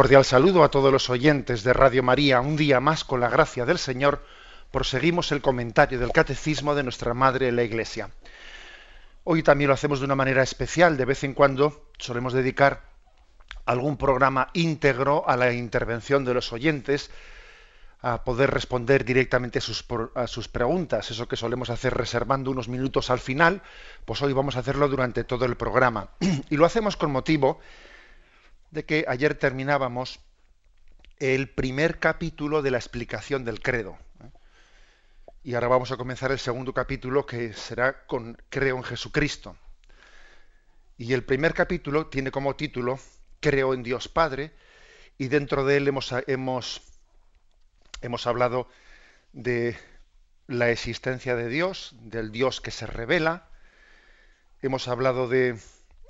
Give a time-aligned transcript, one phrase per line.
[0.00, 2.40] Cordial saludo a todos los oyentes de Radio María.
[2.40, 4.24] Un día más, con la gracia del Señor,
[4.70, 8.08] proseguimos el comentario del Catecismo de nuestra Madre la Iglesia.
[9.24, 10.96] Hoy también lo hacemos de una manera especial.
[10.96, 12.80] De vez en cuando solemos dedicar
[13.66, 17.10] algún programa íntegro a la intervención de los oyentes,
[18.00, 22.70] a poder responder directamente a sus, a sus, preguntas, eso que solemos hacer reservando unos
[22.70, 23.60] minutos al final,
[24.06, 26.08] pues hoy vamos a hacerlo durante todo el programa.
[26.48, 27.60] Y lo hacemos con motivo
[28.70, 30.20] de que ayer terminábamos
[31.18, 33.98] el primer capítulo de la explicación del credo.
[34.22, 34.30] ¿eh?
[35.42, 39.56] Y ahora vamos a comenzar el segundo capítulo que será con Creo en Jesucristo.
[40.96, 42.98] Y el primer capítulo tiene como título
[43.40, 44.52] Creo en Dios Padre
[45.18, 46.82] y dentro de él hemos, hemos,
[48.00, 48.68] hemos hablado
[49.32, 49.76] de
[50.46, 53.48] la existencia de Dios, del Dios que se revela,
[54.62, 55.58] hemos hablado de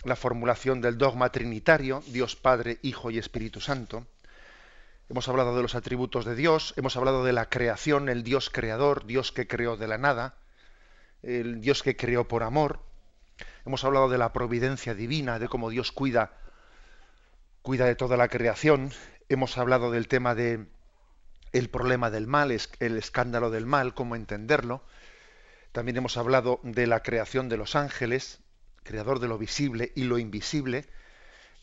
[0.05, 4.07] la formulación del dogma trinitario, Dios Padre, Hijo y Espíritu Santo.
[5.09, 9.07] Hemos hablado de los atributos de Dios, hemos hablado de la creación, el Dios creador,
[9.07, 10.37] Dios que creó de la nada,
[11.23, 12.81] el Dios que creó por amor.
[13.67, 16.33] Hemos hablado de la providencia divina, de cómo Dios cuida
[17.63, 18.91] cuida de toda la creación.
[19.29, 20.67] Hemos hablado del tema de
[21.53, 24.85] el problema del mal, el escándalo del mal, cómo entenderlo.
[25.73, 28.41] También hemos hablado de la creación de los ángeles,
[28.83, 30.87] creador de lo visible y lo invisible.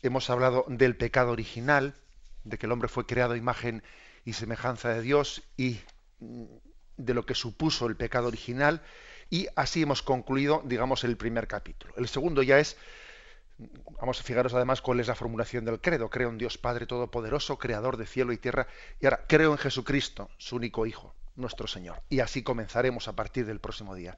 [0.02, 1.94] Hemos hablado del pecado original,
[2.44, 3.82] de que el hombre fue creado a imagen
[4.24, 5.80] y semejanza de Dios y
[6.20, 6.44] mm,
[6.96, 8.82] de lo que supuso el pecado original.
[9.30, 11.94] Y así hemos concluido, digamos, el primer capítulo.
[11.96, 12.76] El segundo ya es,
[14.00, 16.08] vamos a fijaros además cuál es la formulación del credo.
[16.08, 18.66] Creo en Dios Padre Todopoderoso, Creador de cielo y tierra.
[19.00, 22.00] Y ahora, creo en Jesucristo, su único Hijo, nuestro Señor.
[22.08, 24.14] Y así comenzaremos a partir del próximo día.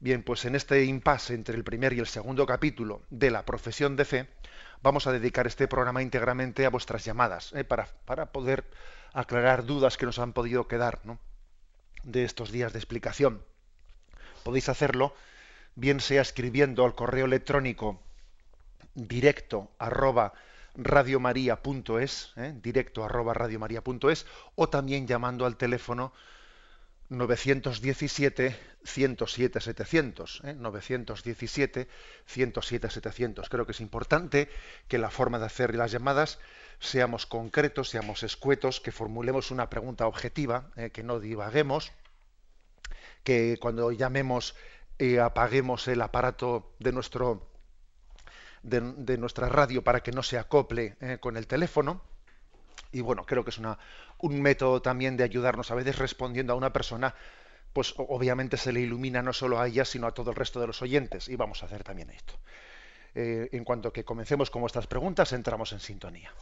[0.00, 3.96] Bien, pues en este impasse entre el primer y el segundo capítulo de la profesión
[3.96, 4.28] de fe,
[4.80, 7.64] vamos a dedicar este programa íntegramente a vuestras llamadas, ¿eh?
[7.64, 8.64] para, para, poder
[9.12, 11.18] aclarar dudas que nos han podido quedar ¿no?
[12.04, 13.42] de estos días de explicación.
[14.44, 15.14] Podéis hacerlo,
[15.74, 18.00] bien sea escribiendo al correo electrónico
[18.94, 20.32] directo arroba
[20.76, 22.54] radiomaria.es, ¿eh?
[22.62, 26.12] directo arroba radiomaria.es, o también llamando al teléfono
[27.10, 30.54] 917 107 700 ¿eh?
[30.54, 31.88] 917
[32.26, 34.48] 107 700 creo que es importante
[34.88, 36.38] que la forma de hacer las llamadas
[36.80, 40.90] seamos concretos seamos escuetos que formulemos una pregunta objetiva ¿eh?
[40.90, 41.92] que no divaguemos
[43.24, 44.54] que cuando llamemos
[44.98, 47.48] eh, apaguemos el aparato de nuestro
[48.62, 51.18] de, de, nuestra radio para que no se acople ¿eh?
[51.20, 52.02] con el teléfono
[52.92, 53.78] y bueno, creo que es una,
[54.18, 57.14] un método también de ayudarnos a veces respondiendo a una persona,
[57.72, 60.66] pues obviamente se le ilumina no solo a ella, sino a todo el resto de
[60.66, 61.28] los oyentes.
[61.28, 62.34] Y vamos a hacer también esto.
[63.14, 66.32] Eh, en cuanto que comencemos con vuestras preguntas, entramos en sintonía.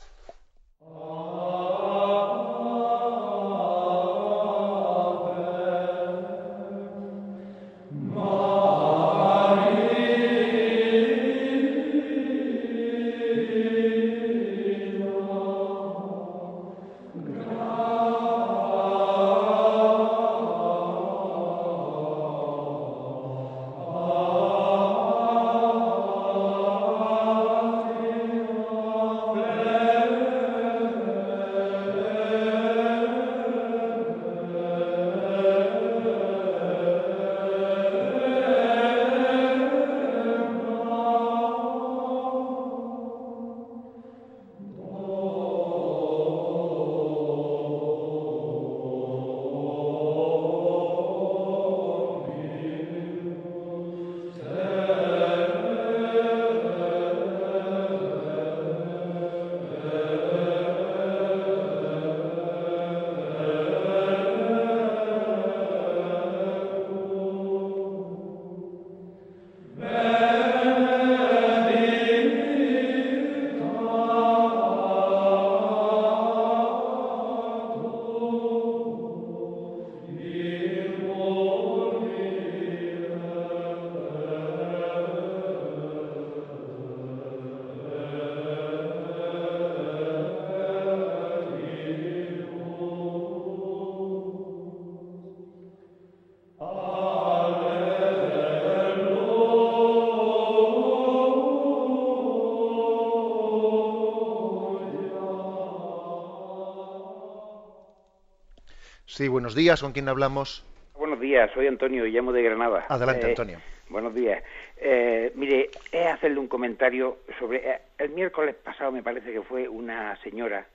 [109.07, 110.65] Sí, buenos días, ¿con quién hablamos?
[110.99, 112.87] Buenos días, soy Antonio, llamo de Granada.
[112.89, 113.61] Adelante, eh, Antonio.
[113.89, 114.43] Buenos días.
[114.79, 117.59] Eh, mire, es hacerle un comentario sobre...
[117.59, 120.67] Eh, el miércoles pasado me parece que fue una señora,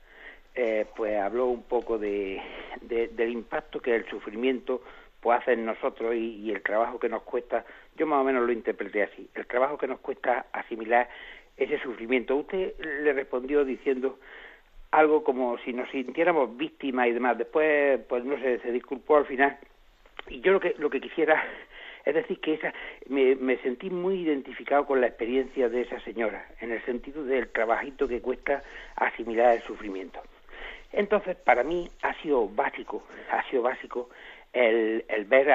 [0.96, 2.40] pues habló un poco de,
[2.80, 4.82] del impacto que el sufrimiento
[5.20, 8.46] puede hacer en nosotros y, y el trabajo que nos cuesta, yo más o menos
[8.46, 11.08] lo interpreté así, el trabajo que nos cuesta asimilar
[11.58, 12.34] ese sufrimiento.
[12.36, 14.18] Usted le respondió diciendo
[14.92, 17.36] algo como si nos sintiéramos víctimas y demás.
[17.36, 19.58] Después, pues no sé, se disculpó al final.
[20.28, 21.42] Y yo lo que, lo que quisiera
[22.04, 22.72] es decir que esa,
[23.08, 27.48] me, me sentí muy identificado con la experiencia de esa señora, en el sentido del
[27.48, 28.62] trabajito que cuesta
[28.96, 30.20] asimilar el sufrimiento.
[30.92, 34.10] Entonces, para mí ha sido básico, ha sido básico
[34.52, 35.48] el, el ver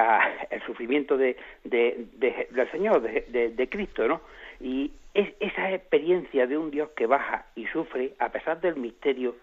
[0.49, 2.07] el sufrimiento de, de,
[2.49, 4.21] del Señor, de, de Cristo, ¿no?
[4.59, 9.35] Y es, esa experiencia de un Dios que baja y sufre, a pesar del misterio,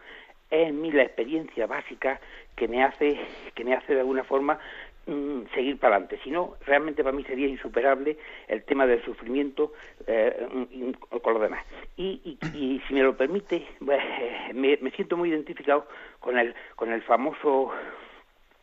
[0.51, 2.21] es en mí la experiencia básica
[2.57, 3.19] que me hace,
[3.55, 4.59] que me hace de alguna forma
[5.07, 6.21] mm, seguir para adelante.
[6.23, 8.17] Si no, realmente para mí sería insuperable
[8.49, 9.73] el tema del sufrimiento
[10.07, 11.65] eh, mm, con los demás.
[11.97, 14.01] Y, y, si me lo permite, pues,
[14.55, 15.89] me, me, siento muy identificado
[16.21, 17.73] con el, con el famoso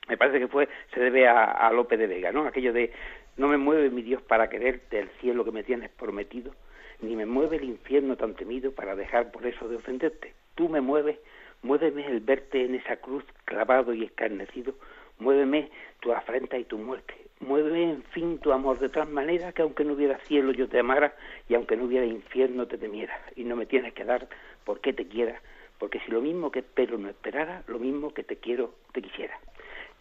[0.07, 2.45] me parece que fue se debe a, a Lope de Vega, ¿no?
[2.45, 2.92] Aquello de
[3.41, 6.53] no me mueve mi Dios para quererte el cielo que me tienes prometido,
[7.01, 10.35] ni me mueve el infierno tan temido para dejar por eso de ofenderte.
[10.53, 11.17] Tú me mueves,
[11.63, 14.75] muéveme el verte en esa cruz clavado y escarnecido,
[15.17, 15.71] muéveme
[16.01, 19.85] tu afrenta y tu muerte, muéveme en fin tu amor de tal manera que aunque
[19.85, 21.15] no hubiera cielo yo te amara
[21.49, 24.27] y aunque no hubiera infierno te temiera y no me tienes que dar
[24.65, 25.41] porque te quiera,
[25.79, 29.39] porque si lo mismo que espero no esperara, lo mismo que te quiero te quisiera.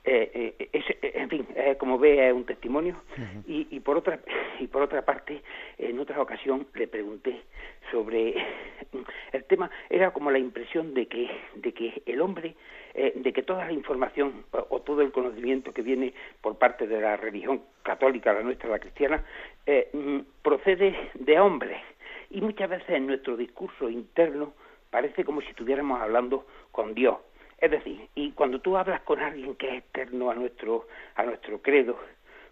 [0.02, 1.47] Eh, eh, eh, en fin,
[1.79, 2.97] como ve es un testimonio.
[3.47, 4.20] Y, y, por otra
[4.58, 5.43] y por otra parte
[5.76, 7.43] en otra ocasión le pregunté
[7.91, 8.35] sobre
[9.32, 12.55] el tema era como la impresión de que de que el hombre
[12.94, 17.17] de que toda la información o, todo el conocimiento que viene por parte de la
[17.17, 19.25] religión católica la nuestra la cristiana
[19.93, 21.81] mm, procede de hombres.
[22.31, 24.55] Y muchas veces en nuestro discurso interno
[24.91, 27.17] parece como si estuviéramos hablando con Dios
[27.60, 31.60] es decir, y cuando tú hablas con alguien que es externo a nuestro, a nuestro
[31.60, 31.98] credo,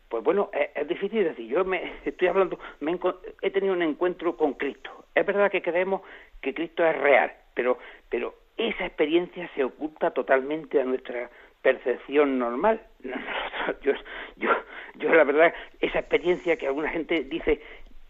[0.08, 2.98] pues bueno, es, difícil decir, yo me estoy hablando, me
[3.42, 5.06] he tenido un encuentro con Cristo.
[5.14, 6.02] Es verdad que creemos
[6.40, 7.78] que Cristo es real, pero,
[8.08, 11.30] pero esa experiencia se oculta totalmente a nuestra
[11.62, 12.80] percepción normal.
[13.82, 13.92] Yo,
[14.36, 14.50] yo,
[14.94, 17.60] yo la verdad, esa experiencia que alguna gente dice,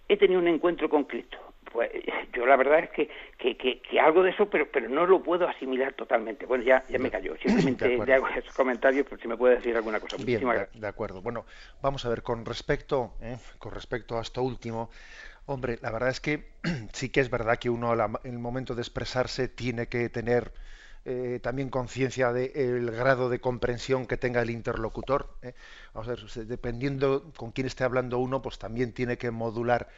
[0.08, 1.36] he tenido un encuentro con Cristo
[1.72, 1.90] pues
[2.32, 5.48] yo la verdad es que, que, que, algo de eso, pero, pero no lo puedo
[5.48, 6.46] asimilar totalmente.
[6.46, 7.36] Bueno, ya, ya me cayó.
[7.36, 10.16] Simplemente le hago esos comentarios por si me puede decir alguna cosa.
[10.18, 10.42] Bien,
[10.74, 11.22] de, acuerdo.
[11.22, 11.44] Bueno,
[11.82, 13.36] vamos a ver, con respecto, ¿eh?
[13.58, 14.90] con respecto a esto último,
[15.46, 16.50] hombre, la verdad es que
[16.92, 20.52] sí que es verdad que uno en el momento de expresarse tiene que tener
[21.04, 25.30] eh, también conciencia del grado de comprensión que tenga el interlocutor.
[25.42, 25.54] ¿eh?
[25.94, 29.88] Vamos a ver, dependiendo con quién esté hablando uno, pues también tiene que modular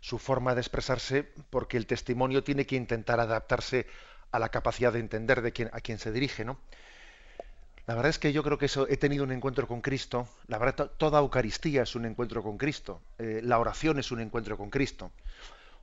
[0.00, 3.86] su forma de expresarse porque el testimonio tiene que intentar adaptarse
[4.32, 6.58] a la capacidad de entender de quién, a quién se dirige, ¿no?
[7.86, 10.28] La verdad es que yo creo que eso he tenido un encuentro con Cristo.
[10.46, 13.00] La verdad, toda Eucaristía es un encuentro con Cristo.
[13.18, 15.10] Eh, la oración es un encuentro con Cristo.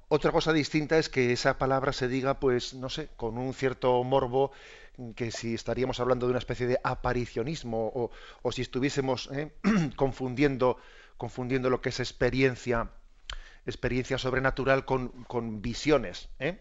[0.07, 4.01] Otra cosa distinta es que esa palabra se diga, pues, no sé, con un cierto
[4.05, 4.53] morbo,
[5.15, 9.51] que si estaríamos hablando de una especie de aparicionismo o, o si estuviésemos eh,
[9.97, 10.77] confundiendo,
[11.17, 12.89] confundiendo lo que es experiencia
[13.67, 16.29] experiencia sobrenatural con, con visiones.
[16.39, 16.59] ¿eh?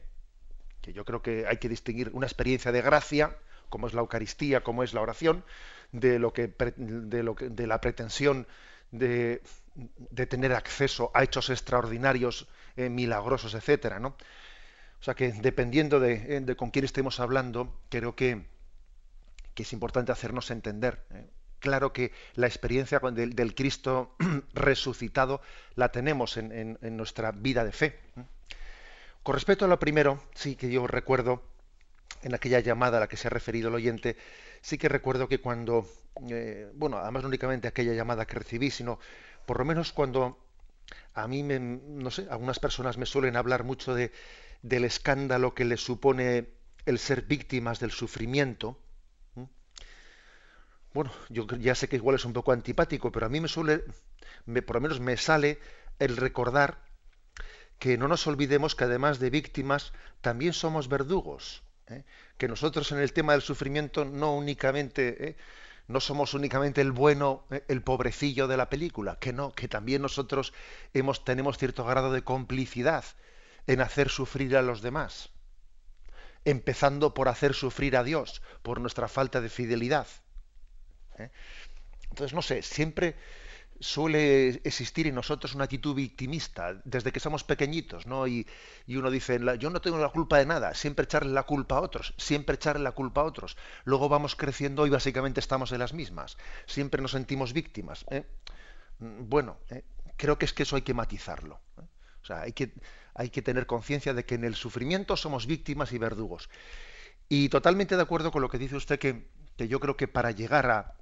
[0.82, 3.36] Que yo creo que hay que distinguir una experiencia de gracia,
[3.68, 5.44] como es la Eucaristía, como es la oración,
[5.92, 8.46] de lo que de, lo que, de la pretensión
[8.90, 9.42] de,
[9.74, 14.16] de, tener acceso a hechos extraordinarios, eh, milagrosos, etcétera, ¿no?
[15.00, 18.46] O sea que dependiendo de, eh, de, con quién estemos hablando, creo que,
[19.54, 21.04] que es importante hacernos entender.
[21.10, 21.26] ¿eh?
[21.66, 24.14] Claro que la experiencia del, Cristo
[24.54, 25.40] resucitado
[25.74, 27.98] la tenemos en, nuestra vida de fe.
[29.24, 31.42] Con respecto a lo primero, sí que yo recuerdo
[32.22, 34.16] en aquella llamada a la que se ha referido el oyente,
[34.60, 35.88] sí que recuerdo que cuando,
[36.30, 39.00] eh, bueno, además no únicamente aquella llamada que recibí, sino
[39.44, 40.38] por lo menos cuando
[41.14, 44.12] a mí, me, no sé, algunas personas me suelen hablar mucho de,
[44.62, 46.46] del escándalo que les supone
[46.84, 48.78] el ser víctimas del sufrimiento,
[50.96, 53.84] bueno, yo ya sé que igual es un poco antipático, pero a mí me suele,
[54.46, 55.60] me, por lo menos me sale
[55.98, 56.78] el recordar
[57.78, 61.62] que no nos olvidemos que además de víctimas, también somos verdugos.
[61.88, 62.04] ¿eh?
[62.38, 65.36] Que nosotros en el tema del sufrimiento no únicamente, ¿eh?
[65.86, 70.00] no somos únicamente el bueno, eh, el pobrecillo de la película, que no, que también
[70.00, 70.54] nosotros
[70.94, 73.04] hemos, tenemos cierto grado de complicidad
[73.66, 75.28] en hacer sufrir a los demás,
[76.46, 80.06] empezando por hacer sufrir a Dios, por nuestra falta de fidelidad.
[81.18, 81.30] ¿Eh?
[82.10, 83.16] Entonces, no sé, siempre
[83.80, 88.26] suele existir en nosotros una actitud victimista desde que somos pequeñitos, ¿no?
[88.26, 88.46] Y,
[88.88, 92.14] uno dice, yo no tengo la culpa de nada, siempre echarle la culpa a otros,
[92.16, 93.56] siempre echarle la culpa a otros.
[93.84, 98.04] Luego vamos creciendo y básicamente estamos en las mismas, siempre nos sentimos víctimas.
[98.10, 98.24] ¿eh?
[98.98, 99.84] Bueno, ¿eh?
[100.16, 101.60] creo que es que eso hay que matizarlo.
[102.22, 102.72] O sea, hay que,
[103.14, 106.48] hay que tener conciencia de que en el sufrimiento somos víctimas y verdugos.
[107.28, 110.30] Y totalmente de acuerdo con lo que dice usted, que, que yo creo que para
[110.30, 110.94] llegar a,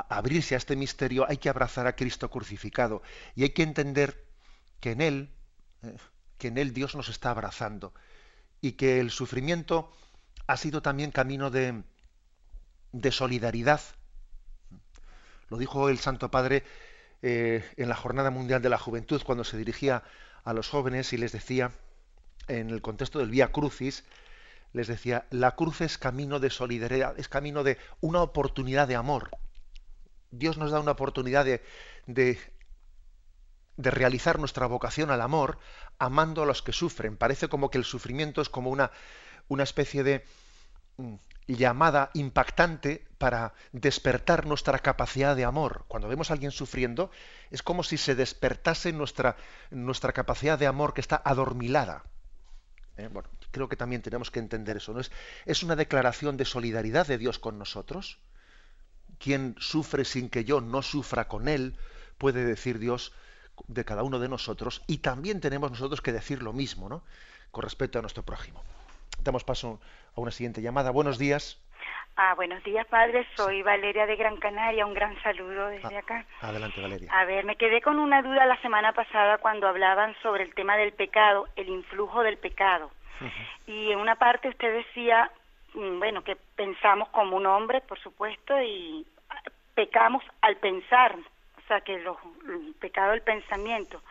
[0.00, 3.02] abrirse a este misterio hay que abrazar a Cristo crucificado
[3.34, 4.24] y hay que entender
[4.80, 5.30] que en él,
[5.82, 5.96] eh,
[6.38, 7.92] que en él Dios nos está abrazando
[8.60, 9.92] y que el sufrimiento
[10.46, 11.82] ha sido también camino de,
[12.92, 13.80] de solidaridad.
[15.48, 16.64] Lo dijo el Santo Padre
[17.22, 20.02] eh, en la Jornada Mundial de la Juventud cuando se dirigía
[20.44, 21.72] a los jóvenes y les decía,
[22.46, 24.04] en el contexto del Vía Crucis,
[24.72, 29.30] les decía, la cruz es camino de solidaridad, es camino de una oportunidad de amor.
[30.30, 31.62] Dios nos da una oportunidad de,
[32.06, 32.38] de,
[33.76, 35.58] realizar nuestra vocación al amor
[35.98, 37.16] amando a los que sufren.
[37.16, 38.90] Parece como que el sufrimiento es como una,
[39.48, 40.24] una especie de
[40.96, 41.14] mm,
[41.46, 45.84] llamada impactante para despertar nuestra capacidad de amor.
[45.88, 47.10] Cuando vemos a alguien sufriendo,
[47.50, 49.36] es como si se despertase nuestra,
[49.70, 52.04] nuestra capacidad de amor que está adormilada.
[52.96, 53.08] ¿Eh?
[53.08, 54.92] Bueno, creo que también tenemos que entender eso.
[54.92, 55.00] ¿no?
[55.00, 55.10] Es,
[55.46, 58.18] es una declaración de solidaridad de Dios con nosotros
[59.18, 61.76] quien sufre sin que yo no sufra con él,
[62.18, 63.12] puede decir Dios
[63.66, 67.02] de cada uno de nosotros, y también tenemos nosotros que decir lo mismo, ¿no?
[67.50, 68.62] Con respecto a nuestro prójimo.
[69.22, 69.80] Damos paso
[70.14, 70.90] a una siguiente llamada.
[70.90, 71.60] Buenos días.
[72.16, 73.26] Ah, buenos días, padre.
[73.36, 74.84] Soy Valeria de Gran Canaria.
[74.84, 76.24] Un gran saludo desde ah, acá.
[76.40, 77.12] Adelante, Valeria.
[77.12, 80.76] A ver, me quedé con una duda la semana pasada cuando hablaban sobre el tema
[80.76, 82.90] del pecado, el influjo del pecado.
[83.66, 85.30] Y en una parte usted decía
[85.74, 89.06] bueno, que pensamos como un hombre, por supuesto, y
[89.74, 94.02] pecamos al pensar, o sea, que lo, el pecado del pensamiento.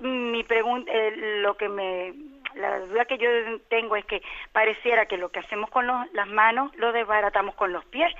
[0.00, 2.14] mi pregunta, eh, lo que me,
[2.54, 3.28] la duda que yo
[3.68, 7.84] tengo es que pareciera que lo que hacemos con las manos lo desbaratamos con los
[7.86, 8.12] pies,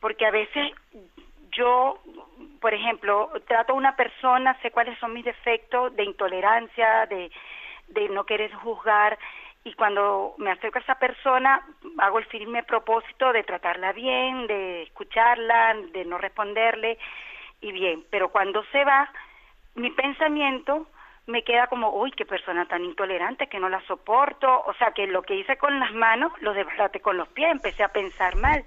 [0.00, 0.72] porque a veces
[1.52, 1.98] yo,
[2.60, 7.30] por ejemplo, trato a una persona, sé cuáles son mis defectos de intolerancia, de,
[7.88, 9.18] de no querer juzgar,
[9.68, 11.60] y cuando me acerco a esa persona
[11.98, 16.98] hago el firme propósito de tratarla bien, de escucharla, de no responderle
[17.60, 19.10] y bien, pero cuando se va
[19.74, 20.86] mi pensamiento
[21.26, 25.06] me queda como, uy, qué persona tan intolerante, que no la soporto, o sea, que
[25.06, 28.64] lo que hice con las manos lo desbaraté con los pies, empecé a pensar mal.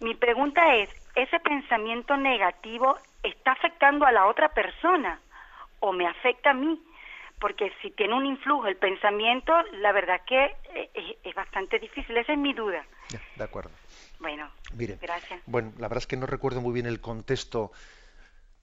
[0.00, 5.20] Mi pregunta es, ¿ese pensamiento negativo está afectando a la otra persona
[5.80, 6.80] o me afecta a mí?
[7.40, 10.44] Porque si tiene un influjo el pensamiento, la verdad que
[10.74, 12.16] eh, es, bastante difícil.
[12.16, 12.84] Esa es mi duda.
[13.36, 13.70] de acuerdo.
[14.18, 15.40] Bueno, gracias.
[15.46, 17.72] Bueno, la verdad es que no recuerdo muy bien el contexto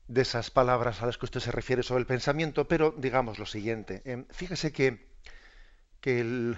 [0.07, 3.45] de esas palabras a las que usted se refiere sobre el pensamiento, pero digamos lo
[3.47, 4.03] siguiente.
[4.05, 5.07] Em, fíjese que,
[5.99, 6.57] que el,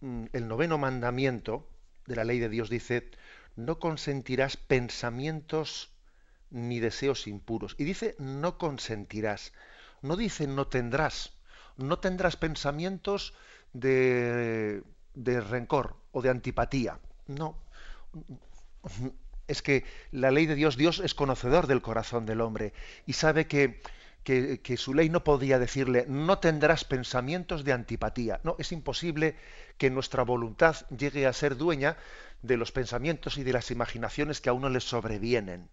[0.00, 1.68] mm, el noveno mandamiento
[2.06, 3.10] de la ley de Dios dice,
[3.54, 5.92] no consentirás pensamientos
[6.50, 7.76] ni deseos impuros.
[7.78, 9.52] Y dice, no consentirás.
[10.02, 11.39] No dice, no tendrás
[11.76, 13.34] no tendrás pensamientos
[13.72, 14.82] de,
[15.14, 16.98] rencor o de antipatía.
[17.26, 17.56] No.
[19.46, 22.72] Es que la ley de Dios, Dios es conocedor del corazón del hombre
[23.06, 23.82] y sabe que,
[24.22, 28.40] que, que, su ley no podía decirle no tendrás pensamientos de antipatía.
[28.44, 29.36] No, es imposible
[29.76, 31.96] que nuestra voluntad llegue a ser dueña
[32.42, 35.68] de los pensamientos y de las imaginaciones que a uno le sobrevienen.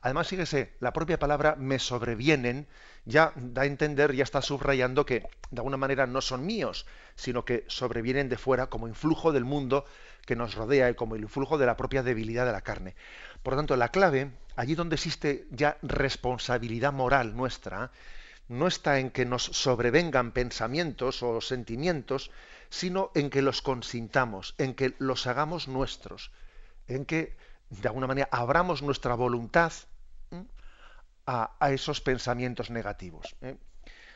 [0.00, 2.66] Además, fíjese, la propia palabra me sobrevienen
[3.04, 6.86] ya da a entender, ya está subrayando que de alguna manera no son míos,
[7.16, 9.84] sino que sobrevienen de fuera como influjo del mundo
[10.26, 12.94] que nos rodea y como influjo de la propia debilidad de la carne.
[13.42, 17.90] Por lo tanto, la clave, allí donde existe ya responsabilidad moral nuestra,
[18.48, 22.30] no está en que nos sobrevengan pensamientos o sentimientos,
[22.70, 26.30] sino en que los consintamos, en que los hagamos nuestros,
[26.86, 27.36] en que
[27.70, 29.72] de alguna manera abramos nuestra voluntad
[31.26, 33.36] a, esos pensamientos negativos.
[33.42, 33.56] ¿eh?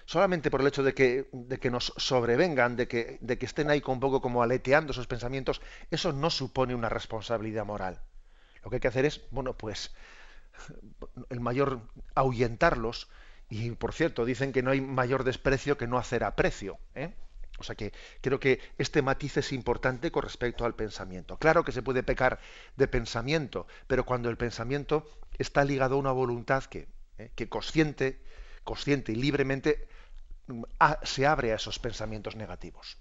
[0.06, 3.70] Solamente por el hecho de que, de que nos sobrevengan, de que, de que estén
[3.70, 8.00] ahí con un poco como aleteando esos pensamientos, eso no supone una responsabilidad moral.
[8.64, 9.94] Lo que hay que hacer es, bueno, pues
[11.28, 11.82] el mayor
[12.14, 13.08] ahuyentarlos,
[13.50, 16.78] y por cierto, dicen que no hay mayor desprecio que no hacer aprecio.
[16.94, 17.14] ¿eh?
[17.58, 21.36] O sea que creo que este matiz es importante con respecto al pensamiento.
[21.36, 22.38] Claro que se puede pecar
[22.76, 25.06] de pensamiento, pero cuando el pensamiento
[25.38, 28.18] está ligado a una voluntad que, eh, que consciente,
[28.64, 29.86] consciente y libremente
[30.48, 30.62] mm,
[31.02, 32.98] se abre a esos pensamientos negativos.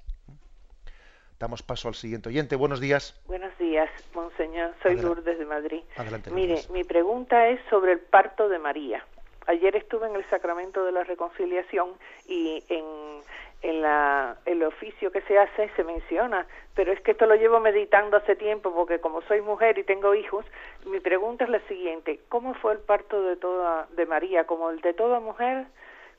[1.42, 2.56] Damos paso al siguiente oyente.
[2.56, 3.20] Buenos días.
[3.26, 4.76] Buenos días, monseñor.
[4.84, 5.82] Soy Lourdes de Madrid.
[5.98, 9.04] Adelante, Mire, mi pregunta es sobre el parto de María.
[9.48, 11.94] Ayer estuve en el sacramento de la reconciliación
[12.28, 13.22] y en,
[13.62, 17.60] en la, el oficio que se hace se menciona, pero es que esto lo llevo
[17.60, 20.46] meditando hace tiempo porque como soy mujer y tengo hijos,
[20.86, 24.82] mi pregunta es la siguiente, ¿cómo fue el parto de toda de María, como el
[24.82, 25.66] de toda mujer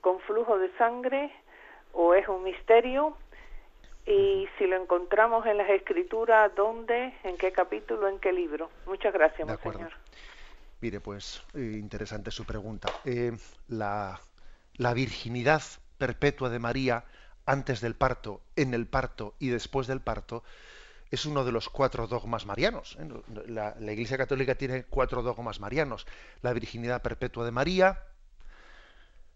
[0.00, 1.32] con flujo de sangre
[1.92, 3.16] o es un misterio?
[4.04, 7.14] Y si lo encontramos en las escrituras, ¿dónde?
[7.22, 8.08] ¿En qué capítulo?
[8.08, 8.68] ¿En qué libro?
[8.86, 9.92] Muchas gracias, señor.
[10.82, 12.92] Mire, pues eh, interesante su pregunta.
[13.04, 14.20] Eh, la,
[14.96, 15.62] virginidad
[15.96, 17.04] perpetua de María
[17.46, 20.42] antes del parto, en el parto y después del parto,
[21.12, 22.98] es uno de los cuatro dogmas marianos.
[22.98, 23.08] ¿eh?
[23.46, 26.04] La, Iglesia Católica tiene cuatro dogmas marianos.
[26.42, 28.02] La virginidad perpetua de María,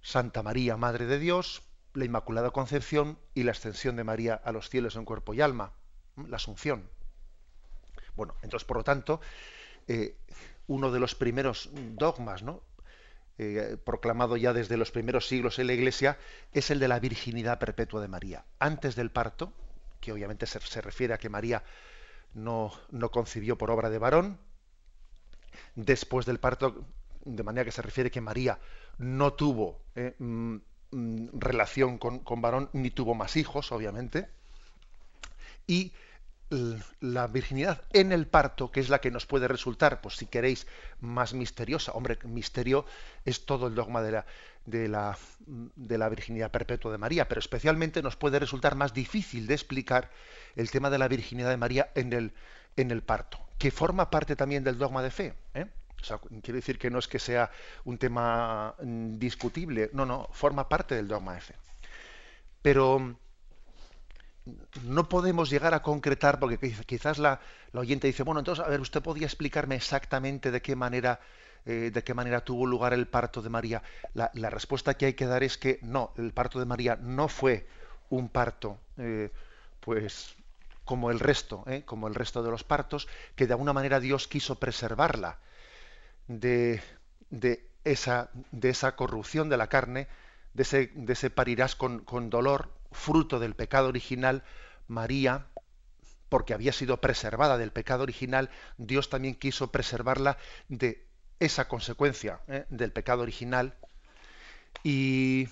[0.02, 1.62] Santa María, Madre de Dios,
[1.94, 5.74] la Inmaculada Concepción y la ascensión de María a los cielos en cuerpo y alma,
[6.16, 6.90] la Asunción.
[8.16, 9.20] Bueno, entonces, por lo tanto,
[10.66, 12.62] uno de los primeros dogmas, ¿no?
[13.38, 16.18] Eh, proclamado ya desde los primeros siglos en la Iglesia,
[16.52, 18.46] es el de la virginidad perpetua de María.
[18.58, 19.52] Antes del parto,
[20.00, 21.62] que obviamente se, refiere a que María
[22.32, 24.38] no, no, concibió por obra de varón,
[25.74, 26.86] después del parto,
[27.26, 28.58] de manera que se refiere que María
[28.96, 30.56] no tuvo eh, mm,
[30.92, 34.30] mm, relación con, con varón ni tuvo más hijos, obviamente,
[35.66, 35.92] y
[36.48, 40.66] la virginidad en el parto, que es la que nos puede resultar, pues si queréis,
[41.00, 41.92] más misteriosa.
[41.92, 42.86] Hombre, misterio
[43.24, 44.26] es todo el dogma de la,
[44.64, 49.46] de la, de la virginidad perpetua de María, pero especialmente nos puede resultar más difícil
[49.46, 50.10] de explicar
[50.54, 52.32] el tema de la virginidad de María en el,
[52.76, 55.34] en el parto, que forma parte también del dogma de fe.
[55.54, 55.66] ¿eh?
[56.42, 57.50] Quiero decir que no es que sea
[57.84, 61.54] un tema mm, discutible, no, no, forma parte del dogma de fe.
[62.62, 63.16] Pero
[64.84, 67.40] no podemos llegar a concretar, porque quizás la,
[67.74, 71.20] oyente dice, bueno, entonces, a ver, usted podía explicarme exactamente de qué manera,
[71.64, 73.82] eh, de qué manera tuvo lugar el parto de María.
[74.14, 77.66] La, respuesta que hay que dar es que no, el parto de María no fue
[78.08, 79.30] un parto, eh,
[79.80, 80.36] pues
[80.84, 84.28] como el resto, eh, como el resto de los partos, que de alguna manera Dios
[84.28, 85.38] quiso preservarla
[86.28, 86.80] de,
[87.30, 90.06] de, esa, de esa corrupción de la carne,
[90.54, 94.42] de ese, de parirás con, con dolor, fruto del pecado original,
[94.88, 95.46] María,
[96.28, 101.06] porque había sido preservada del pecado original, Dios también quiso preservarla de
[101.38, 102.64] esa consecuencia ¿eh?
[102.68, 103.74] del pecado original.
[104.82, 105.48] Y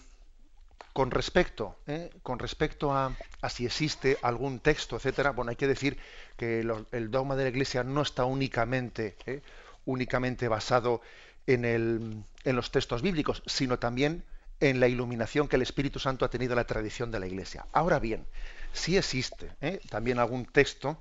[0.93, 2.11] con respecto, ¿eh?
[2.23, 3.17] con respecto a,
[3.51, 5.99] si existe algún texto, etcétera, bueno, hay que decir
[6.37, 9.43] que el dogma de la Iglesia no está únicamente, ¿eh?
[9.85, 11.03] únicamente basado
[11.47, 14.25] en, el, en los textos bíblicos, sino también
[14.61, 17.67] en la iluminación que el Espíritu Santo ha tenido la tradición de la Iglesia.
[17.73, 18.27] Ahora bien,
[18.73, 19.81] sí existe ¿eh?
[19.89, 20.99] también algún texto,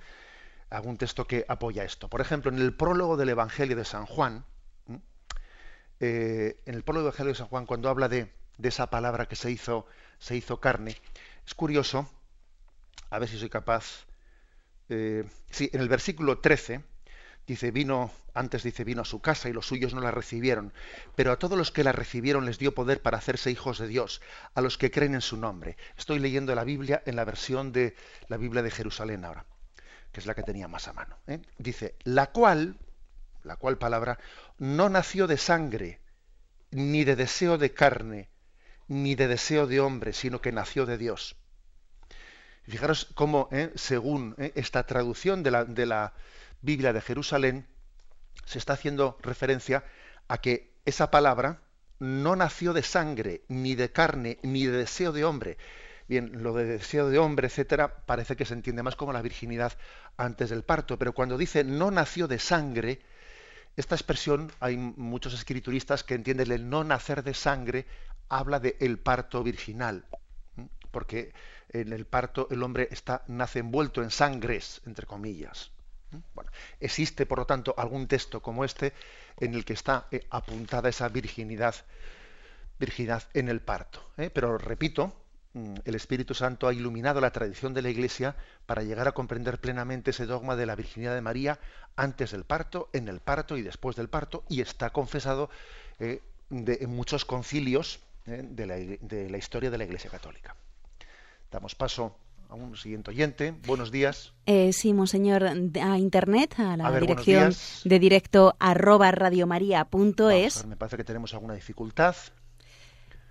[0.70, 2.08] algún texto que apoya esto.
[2.10, 4.46] Por ejemplo, en el prólogo del Evangelio de San Juan,
[6.00, 9.36] eh, en el prólogo del Evangelio de San Juan, cuando habla de, esa palabra que
[9.36, 9.86] se hizo,
[10.20, 10.96] se hizo carne,
[11.46, 12.10] es curioso,
[13.10, 14.06] a ver si soy capaz,
[14.90, 16.84] eh, sí, en el versículo 13,
[17.48, 20.74] dice, vino, antes dice, vino a su casa y los suyos no la recibieron,
[21.16, 24.22] pero a todos los que la recibieron les dio poder para hacerse hijos de Dios,
[24.54, 25.78] a los que creen en su nombre.
[25.98, 27.96] Estoy leyendo la Biblia en la versión de
[28.28, 29.46] la Biblia de Jerusalén ahora,
[30.12, 31.18] que es la que tenía más a mano.
[31.28, 31.40] ¿eh?
[31.58, 32.78] Dice, la cual,
[33.44, 34.20] la cual palabra,
[34.58, 36.00] no nació de sangre,
[36.72, 38.30] ni de deseo de carne,
[38.88, 41.36] ni de deseo de hombre, sino que nació de Dios.
[42.64, 43.72] Fijaros cómo, ¿eh?
[43.76, 44.54] según ¿eh?
[44.56, 46.14] esta traducción de la, de la
[46.64, 47.68] Biblia de Jerusalén,
[48.46, 49.84] se está haciendo referencia
[50.28, 51.62] a que esa palabra
[52.00, 55.58] no nació de sangre, ni de carne, ni de deseo de hombre.
[56.08, 59.78] Bien, lo de deseo de hombre, etcétera, parece que se entiende más como la virginidad
[60.16, 63.02] antes del parto, pero cuando dice no nació de sangre,
[63.76, 67.88] esta expresión hay muchos escrituristas que entienden el no nacer de sangre
[68.30, 70.06] habla de el parto virginal,
[70.92, 71.34] porque
[71.70, 75.73] en el parto el hombre está nace envuelto en sangres, entre comillas.
[76.34, 78.94] Bueno, existe, por lo tanto, algún texto como este
[79.40, 81.76] en el que está eh, apuntada esa virginidad,
[82.80, 84.02] virginidad en el parto.
[84.18, 84.30] ¿eh?
[84.30, 85.14] Pero repito,
[85.54, 89.60] mm, el Espíritu Santo ha iluminado la tradición de la Iglesia para llegar a comprender
[89.60, 91.60] plenamente ese dogma de la virginidad de María
[91.96, 95.50] antes del parto, en el parto y después del parto, y está confesado
[96.00, 100.56] eh, en muchos concilios de la, de la historia de la Iglesia Católica.
[101.52, 102.16] Damos paso
[102.54, 103.56] a un siguiente oyente.
[103.66, 104.32] Buenos días.
[104.46, 107.52] Eh, sí, monseñor, a internet, a la dirección
[107.84, 110.66] de directo arroba radiomaria.es.
[110.68, 112.16] Me parece que tenemos alguna dificultad.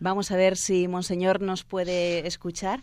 [0.01, 2.81] Vamos a ver si monseñor nos puede escuchar.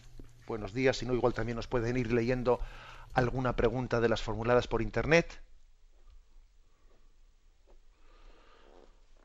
[0.47, 2.62] Buenos días, si no, igual también nos pueden ir leyendo
[3.13, 5.41] alguna pregunta de las formuladas por internet.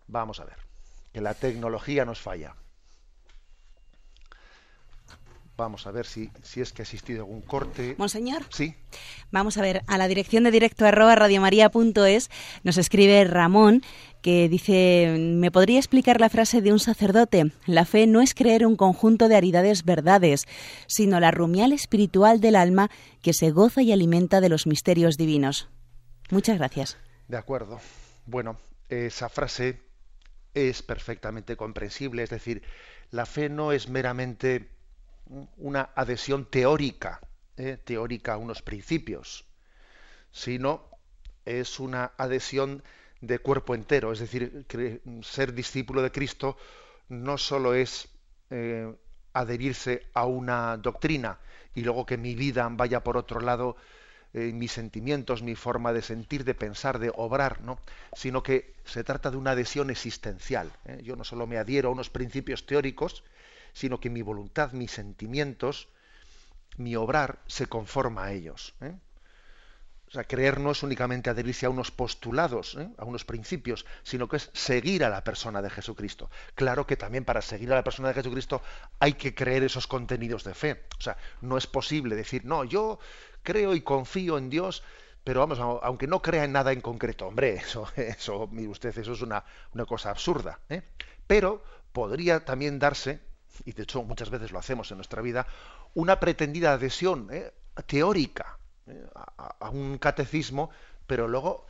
[0.09, 0.59] Vamos a ver,
[1.13, 2.57] que la tecnología nos falla.
[5.57, 7.95] Vamos a ver si, si es que ha existido algún corte.
[7.97, 8.43] Monseñor.
[8.51, 8.75] Sí.
[9.31, 12.31] Vamos a ver, a la dirección de directo arroba radiomaria.es
[12.65, 13.83] nos escribe Ramón
[14.21, 17.53] que dice, ¿me podría explicar la frase de un sacerdote?
[17.67, 20.47] La fe no es creer un conjunto de aridades verdades,
[20.87, 22.91] sino la rumial espiritual del alma
[23.23, 25.69] que se goza y alimenta de los misterios divinos.
[26.31, 26.97] Muchas gracias.
[27.29, 27.81] De acuerdo.
[28.27, 29.83] Bueno, esa frase
[30.55, 32.63] es perfectamente comprensible, es decir,
[33.11, 34.74] la fe no es meramente
[35.57, 37.21] una adhesión teórica,
[37.57, 37.79] ¿eh?
[37.83, 39.45] teórica a unos principios,
[40.33, 40.89] sino
[41.45, 42.83] es una adhesión
[43.21, 44.67] de cuerpo entero, es decir,
[45.23, 46.57] ser discípulo de Cristo
[47.09, 48.09] no solo es
[48.51, 48.95] eh,
[49.33, 51.39] adherirse a una doctrina
[51.75, 53.77] y luego que mi vida vaya por otro lado,
[54.33, 57.79] eh, mis sentimientos, mi forma de sentir, de pensar, de obrar, ¿no?
[58.15, 60.73] sino que se trata de una adhesión existencial.
[61.03, 63.25] Yo no solo me adhiero a unos principios teóricos,
[63.75, 65.89] sino que mi voluntad, mis sentimientos,
[66.79, 68.75] mi obrar se conforma a ellos.
[68.81, 68.95] ¿eh?
[70.09, 72.89] O sea, creer no es únicamente adherirse a unos postulados, ¿eh?
[72.99, 76.31] a unos principios, sino que es seguir a la persona de Jesucristo.
[76.55, 78.63] Claro que también para seguir a la persona de Jesucristo
[79.01, 80.85] hay que creer esos contenidos de fe.
[80.99, 83.01] O sea, no es posible decir, no, yo
[83.43, 84.85] creo y confío en Dios,
[85.25, 89.15] pero vamos, aunque no crea en nada en concreto, hombre, eso, eso, mire usted, eso
[89.15, 90.61] es una, una cosa absurda.
[90.69, 90.83] ¿eh?
[91.27, 93.21] Pero podría también darse
[93.65, 95.47] y de hecho muchas veces lo hacemos en nuestra vida,
[95.95, 97.53] una pretendida adhesión ¿eh?
[97.87, 99.07] teórica ¿eh?
[99.15, 100.71] a, un catecismo,
[101.07, 101.67] pero luego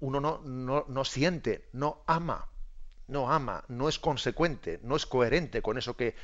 [0.00, 2.48] uno no, no, no, siente, no ama,
[3.08, 6.14] no ama, no es consecuente, no es coherente con eso que,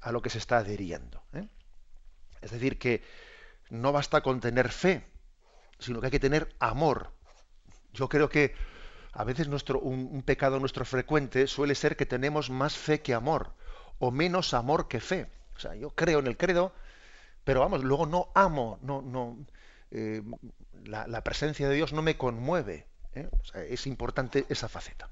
[0.00, 1.22] a lo que se está adhiriendo.
[1.32, 1.48] ¿eh?
[2.40, 3.02] Es decir, que
[3.70, 5.04] no basta con tener fe,
[5.78, 7.10] sino que hay que tener amor.
[7.92, 8.54] Yo creo que
[9.12, 13.54] a veces nuestro, un pecado nuestro frecuente suele ser que tenemos más fe que amor
[14.02, 15.28] o menos amor que fe.
[15.54, 16.72] O sea, yo creo en el credo,
[17.44, 19.38] pero vamos, luego no amo, no, no,
[19.92, 20.22] eh,
[20.84, 22.84] la, presencia de Dios no me conmueve.
[23.14, 23.28] ¿eh?
[23.70, 25.08] Es importante esa faceta.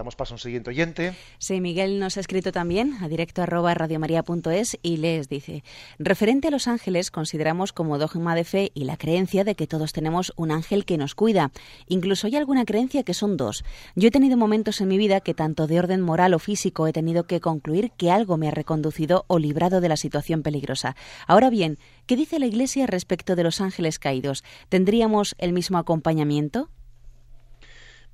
[0.00, 1.12] Damos paso a un siguiente oyente.
[1.36, 5.62] Sí, Miguel nos ha escrito también a directo arroba radiomaria.es y les dice,
[5.98, 9.92] referente a los ángeles, consideramos como dogma de fe y la creencia de que todos
[9.92, 11.52] tenemos un ángel que nos cuida.
[11.86, 13.62] Incluso hay alguna creencia que son dos.
[13.94, 16.94] Yo he tenido momentos en mi vida que tanto de orden moral o físico he
[16.94, 20.96] tenido que concluir que algo me ha reconducido o librado de la situación peligrosa.
[21.26, 24.44] Ahora bien, ¿qué dice la Iglesia respecto de los ángeles caídos?
[24.70, 26.70] ¿Tendríamos el mismo acompañamiento?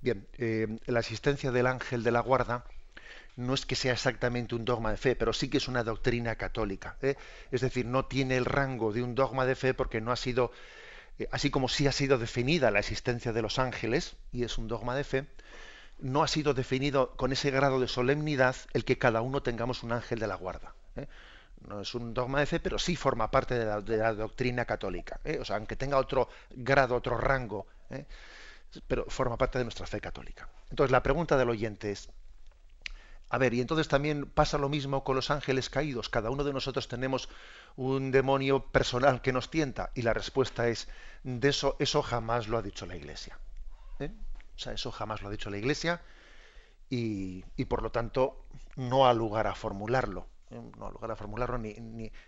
[0.07, 2.65] Bien, eh, la existencia del ángel de la guarda
[3.35, 6.37] no es que sea exactamente un dogma de fe, pero sí que es una doctrina
[6.37, 6.97] católica.
[7.03, 7.17] ¿eh?
[7.51, 10.53] Es decir, no tiene el rango de un dogma de fe porque no ha sido,
[11.19, 14.69] eh, así como sí ha sido definida la existencia de los ángeles, y es un
[14.69, 15.27] dogma de fe,
[15.99, 19.91] no ha sido definido con ese grado de solemnidad el que cada uno tengamos un
[19.91, 20.77] ángel de la guarda.
[21.67, 24.67] No es un dogma de fe, pero sí forma parte de la, de la doctrina
[24.67, 25.19] católica.
[25.41, 27.67] O sea, aunque tenga otro grado, otro rango
[28.87, 30.49] pero forma parte de nuestra fe católica.
[30.71, 32.11] Entonces la pregunta del oyente es,
[33.29, 36.09] a ver, y entonces también pasa lo mismo con los ángeles caídos.
[36.09, 37.29] Cada uno de nosotros tenemos
[37.75, 39.91] un demonio personal que nos tienta.
[39.95, 40.89] Y la respuesta es,
[41.25, 43.39] de eso, eso jamás lo ha dicho la Iglesia.
[43.99, 44.11] ¿eh?
[44.55, 46.01] O sea, eso jamás lo ha dicho la Iglesia
[46.89, 48.45] y, y por lo tanto
[48.77, 51.75] no ha lugar a formularlo no lugar a formularlo, ni,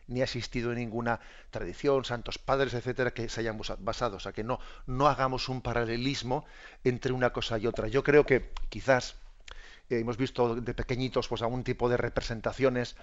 [0.06, 4.16] ni, ha existido ninguna tradición, santos padres, etcétera, que se hayan basado.
[4.16, 6.44] O sea, que no, no hagamos un paralelismo
[6.84, 7.88] entre una cosa y otra.
[7.88, 9.16] Yo creo que quizás
[9.90, 12.96] eh, hemos visto de pequeñitos pues algún tipo de representaciones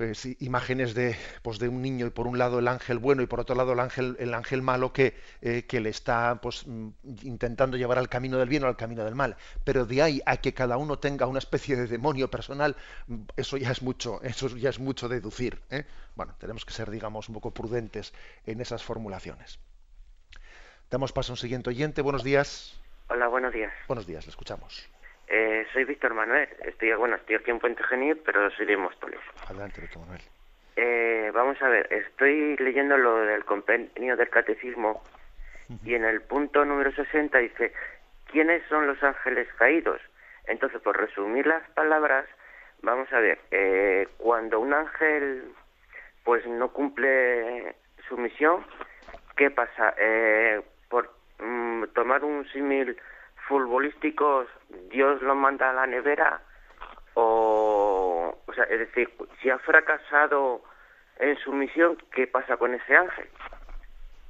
[0.00, 3.26] pues, imágenes de, pues, de un niño y por un lado el ángel bueno y
[3.26, 6.88] por otro lado el ángel, el ángel malo que, eh, que le está pues, mm,
[7.22, 9.36] intentando llevar al camino del bien o al camino del mal.
[9.62, 12.76] Pero de ahí a que cada uno tenga una especie de demonio personal,
[13.08, 15.60] mm, eso ya es mucho, eso ya es mucho deducir.
[15.68, 15.84] ¿eh?
[16.16, 18.14] Bueno, tenemos que ser, digamos, un poco prudentes
[18.46, 19.58] en esas formulaciones.
[20.90, 22.00] Damos paso a un siguiente oyente.
[22.00, 22.80] Buenos días.
[23.10, 23.74] Hola, buenos días.
[23.86, 24.89] Buenos días, le escuchamos.
[25.32, 26.48] Eh, soy Víctor Manuel.
[26.64, 29.20] Estoy, bueno, estoy aquí en Puente Genil, pero soy de Móstoles.
[29.46, 30.20] Adelante, Víctor Manuel.
[30.74, 35.02] Eh, vamos a ver, estoy leyendo lo del compendio del catecismo
[35.84, 37.72] y en el punto número 60 dice,
[38.26, 40.00] ¿quiénes son los ángeles caídos?
[40.46, 42.26] Entonces, por resumir las palabras,
[42.82, 45.52] vamos a ver, eh, cuando un ángel
[46.24, 47.76] pues no cumple
[48.08, 48.64] su misión,
[49.36, 49.94] ¿qué pasa?
[49.96, 52.96] Eh, por mm, tomar un símil
[53.50, 54.46] futbolístico,
[54.90, 56.40] Dios lo manda a la nevera
[57.14, 59.10] o, o sea, es decir,
[59.42, 60.62] si ha fracasado
[61.18, 63.28] en su misión, ¿qué pasa con ese ángel?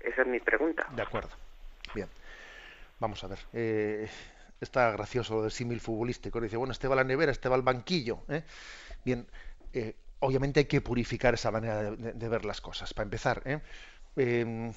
[0.01, 0.87] Esa es mi pregunta.
[0.91, 1.29] De acuerdo.
[1.95, 2.09] Bien.
[2.99, 3.39] Vamos a ver.
[3.53, 4.09] Eh,
[4.59, 6.41] está gracioso lo del símil futbolístico.
[6.41, 8.23] Dice, bueno, este va a la nevera, este va al banquillo.
[8.29, 8.43] ¿eh?
[9.05, 9.27] Bien,
[9.75, 12.95] eh, obviamente hay que purificar esa manera de, ver las cosas.
[12.95, 13.61] Para empezar, ¿eh?
[14.17, 14.73] em,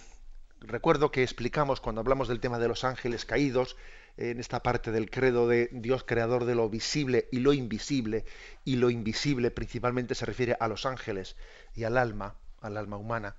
[0.63, 3.75] recuerdo que explicamos cuando hablamos del tema de los ángeles caídos,
[4.17, 8.25] en esta parte del credo de Dios creador de lo visible y lo invisible,
[8.63, 11.35] y lo invisible principalmente se refiere a los ángeles
[11.75, 13.35] y al alma, al alma humana.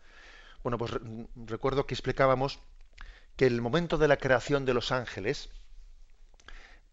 [0.62, 0.92] Bueno, pues
[1.36, 2.58] recuerdo que explicábamos
[3.36, 5.50] que el momento de la creación de los ángeles,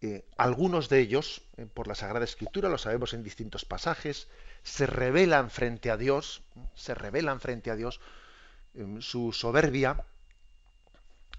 [0.02, 4.28] eh, algunos de ellos, eh, por la Sagrada Escritura, lo sabemos en distintos pasajes,
[4.64, 6.44] se revelan frente a Dios,
[6.76, 8.00] se revelan frente a Dios,
[8.74, 10.06] em, su soberbia,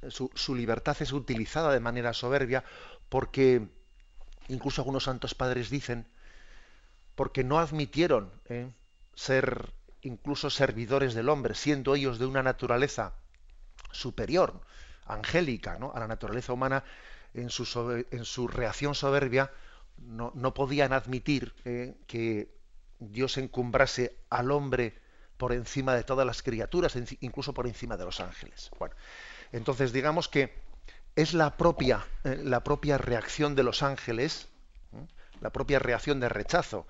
[0.08, 2.64] su, libertad es utilizada de manera soberbia
[3.08, 3.68] porque
[4.48, 6.06] incluso algunos santos padres dicen,
[7.14, 8.72] porque no admitieron eh,
[9.14, 13.14] ser incluso servidores del hombre, siendo ellos de una naturaleza
[13.92, 14.60] superior,
[15.06, 15.92] angélica, ¿no?
[15.94, 16.84] a la naturaleza humana,
[17.34, 19.50] en su, en su reacción soberbia,
[19.98, 22.54] no, no podían admitir eh, que
[22.98, 24.98] Dios encumbrase al hombre
[25.36, 28.70] por encima de todas las criaturas, incluso por encima de los ángeles.
[28.78, 28.94] Bueno,
[29.52, 30.52] entonces digamos que
[31.14, 34.48] es la propia, eh, la propia reacción de los ángeles,
[35.40, 36.86] la propia reacción de rechazo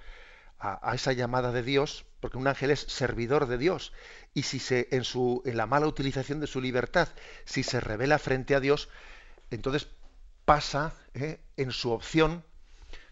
[0.59, 3.93] a, a, esa llamada de Dios, porque un ángel es servidor de Dios,
[4.35, 7.09] y si se, en, su, en la mala utilización de su libertad,
[7.45, 8.89] si se revela frente a Dios,
[9.51, 9.89] entonces
[10.45, 11.41] pasa ¿eh?
[11.57, 12.45] en su opción,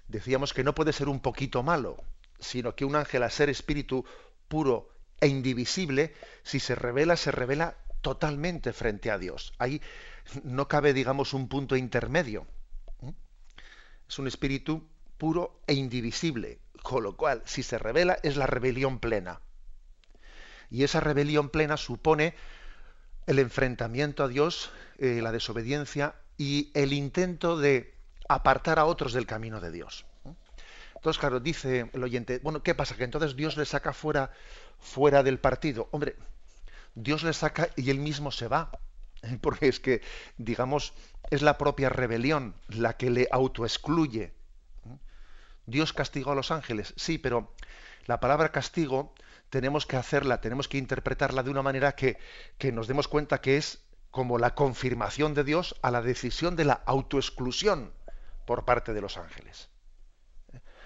[0.09, 1.97] decíamos que no puede ser un poquito malo,
[2.39, 4.05] sino que un ángel a ser espíritu
[4.49, 9.53] puro e indivisible, si se revela, se revela totalmente frente a Dios.
[9.59, 9.81] Ahí
[10.45, 12.47] no cabe, digamos, un punto intermedio.
[14.09, 18.99] Es un espíritu puro e indivisible, con lo cual, si se revela, es la rebelión
[18.99, 19.41] plena.
[20.71, 22.35] Y esa rebelión plena supone
[23.27, 27.95] el enfrentamiento a Dios, eh, la desobediencia y el intento de
[28.29, 30.07] apartar a otros del camino de Dios.
[30.95, 32.97] Entonces, claro, dice el oyente, bueno, ¿qué pasa?
[32.97, 34.33] Que entonces Dios le saca fuera,
[34.79, 35.89] fuera del partido.
[35.93, 36.17] Hombre,
[36.95, 38.71] Dios le saca y él mismo se va.
[39.41, 40.03] Porque es que,
[40.39, 40.93] digamos,
[41.31, 44.33] es la propia rebelión la que le autoexcluye.
[45.67, 47.55] Dios castigó a los ángeles, sí, pero
[48.07, 49.15] la palabra castigo
[49.51, 52.19] tenemos que hacerla, tenemos que interpretarla de una manera que,
[52.59, 56.65] que nos demos cuenta que es como la confirmación de Dios a la decisión de
[56.65, 57.93] la autoexclusión
[58.47, 59.69] por parte de los ángeles.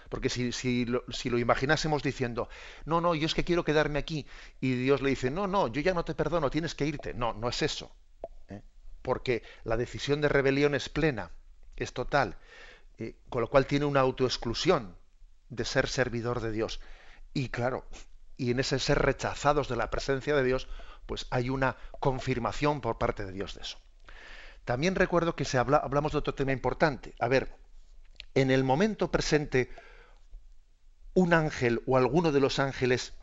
[0.09, 1.03] Porque si, si, lo,
[1.39, 2.49] imaginásemos diciendo,
[2.85, 4.27] no, no, yo es que quiero quedarme aquí,
[4.61, 7.15] y Dios le dice, no, no, yo ya no te perdono, tienes que irte.
[7.15, 7.91] No, no es eso.
[8.49, 8.63] ¿eh?
[9.03, 11.31] Porque la decisión de rebelión es plena,
[11.77, 12.37] es total,
[12.99, 14.97] eh, con lo cual tiene una autoexclusión
[15.49, 16.81] de ser servidor de Dios.
[17.33, 17.85] Y claro,
[18.37, 20.69] y en ese ser rechazados de la presencia de Dios,
[21.07, 23.79] pues hay una confirmación por parte de Dios de eso.
[24.65, 27.15] También recuerdo que se habla, hablamos de otro tema importante.
[27.19, 27.55] A ver,
[28.35, 29.71] en el momento presente,
[31.15, 33.15] un ángel o alguno de los ángeles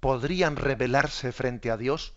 [0.00, 2.14] podrían rebelarse frente a Dios?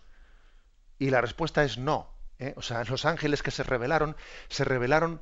[0.98, 2.10] Y la respuesta es no.
[2.38, 2.54] ¿eh?
[2.56, 4.16] O sea, los ángeles que se rebelaron,
[4.48, 5.20] se rebelaron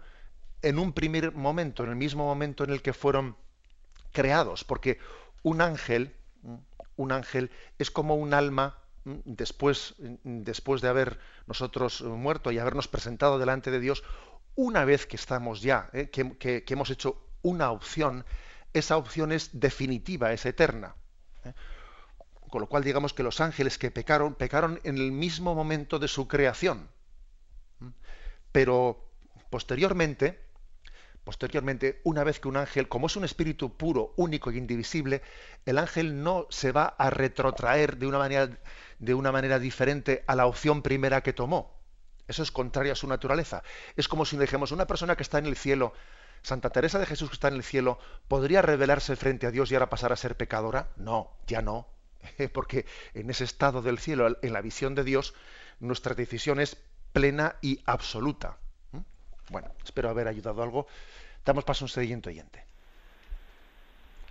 [0.62, 3.36] en un primer momento, en el mismo momento en el que fueron
[4.12, 4.98] creados, porque
[5.42, 6.14] un ángel,
[6.96, 13.38] un ángel es como un alma después, después de haber nosotros muerto y habernos presentado
[13.38, 14.04] delante de Dios,
[14.54, 16.08] una vez que estamos ya, ¿eh?
[16.10, 18.24] que, hemos hecho una opción,
[18.74, 20.94] esa opción es definitiva, es eterna.
[21.44, 21.54] ¿eh?
[22.50, 26.08] Con lo cual digamos que los ángeles que pecaron, pecaron en el mismo momento de
[26.08, 26.88] su creación.
[28.52, 29.10] Pero
[29.50, 30.44] posteriormente,
[31.24, 35.22] Posteriormente, una vez que un ángel, como es un espíritu puro, único e indivisible,
[35.64, 38.50] el ángel no se va a retrotraer de una manera,
[38.98, 41.80] de una manera diferente a la opción primera que tomó.
[42.28, 43.62] Eso es contrario a su naturaleza.
[43.96, 45.94] Es como si dijéramos, una persona que está en el cielo,
[46.44, 49.74] Santa Teresa de Jesús que está en el cielo, ¿podría rebelarse frente a Dios y
[49.74, 50.88] ahora pasar a ser pecadora?
[50.96, 51.88] No, ya no.
[52.52, 55.34] Porque en ese estado del cielo, en la visión de Dios,
[55.80, 56.76] nuestra decisión es
[57.14, 58.58] plena y absoluta.
[59.50, 60.86] Bueno, espero haber ayudado algo.
[61.46, 62.62] Damos paso a un siguiente oyente.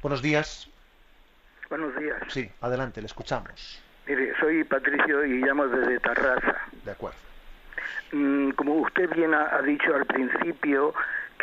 [0.03, 0.69] Buenos días.
[1.69, 2.21] Buenos días.
[2.27, 3.81] Sí, adelante, le escuchamos.
[4.05, 6.61] Mire, soy Patricio y llamo desde Tarrasa.
[6.83, 7.17] De acuerdo.
[8.11, 10.93] Mm, como usted bien ha, dicho al principio,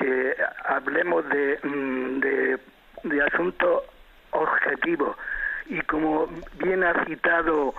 [0.00, 0.34] que
[0.64, 2.58] hablemos de, mm, de,
[3.04, 3.82] de asuntos
[4.30, 5.16] objetivos.
[5.66, 7.74] y como bien ha citado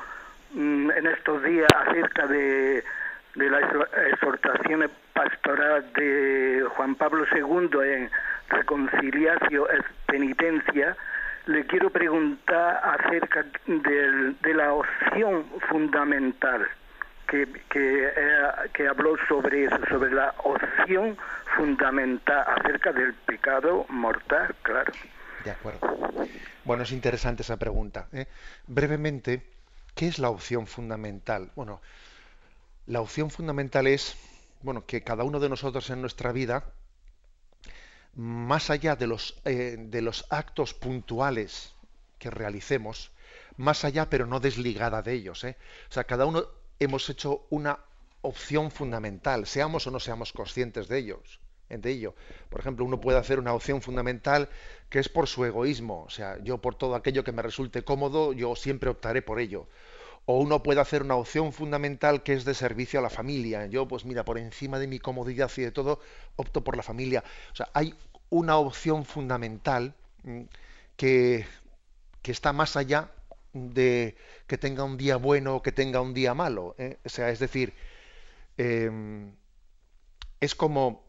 [0.53, 2.83] mm, en estos días acerca de,
[3.35, 3.59] de la
[4.11, 8.09] exhortación pastoral de Juan Pablo II en
[8.49, 10.95] reconciliación es penitencia,
[11.47, 16.67] le quiero preguntar acerca de la opción fundamental
[17.31, 17.43] que,
[17.75, 21.17] eh, que, habló sobre eso, sobre la opción
[21.55, 24.91] fundamental acerca del pecado mortal, claro.
[25.45, 25.79] De acuerdo.
[26.65, 28.09] Bueno, es interesante esa pregunta.
[28.11, 28.27] ¿eh?
[28.67, 29.43] Brevemente,
[29.95, 31.51] ¿qué es la opción fundamental?
[31.55, 31.81] Bueno,
[32.85, 34.17] la opción fundamental es,
[34.61, 36.65] bueno, que cada uno de nosotros en nuestra vida,
[38.13, 41.73] más allá de los, eh, de los actos puntuales
[42.19, 43.13] que realicemos,
[43.55, 45.45] más allá pero no desligada de ellos.
[45.45, 45.55] ¿eh?
[45.89, 46.45] O sea, cada uno
[46.81, 47.79] hemos hecho una
[48.21, 51.39] opción fundamental, seamos o no seamos conscientes de ellos.
[51.69, 52.15] De ello.
[52.49, 54.49] Por ejemplo, uno puede hacer una opción fundamental
[54.89, 58.33] que es por su egoísmo, o sea, yo por todo aquello que me resulte cómodo,
[58.33, 59.69] yo siempre optaré por ello.
[60.25, 63.67] O uno puede hacer una opción fundamental que es de servicio a la familia.
[63.67, 66.01] Yo, pues mira, por encima de mi comodidad y de todo,
[66.35, 67.23] opto por la familia.
[67.53, 67.95] O sea, hay
[68.29, 70.41] una opción fundamental mm,
[70.97, 71.45] que,
[72.21, 73.11] que está más allá
[73.53, 74.15] de
[74.47, 76.75] que tenga un día bueno o que tenga un día malo.
[76.77, 76.97] ¿eh?
[77.05, 77.73] O sea, es decir,
[78.57, 79.33] em,
[80.39, 81.03] es como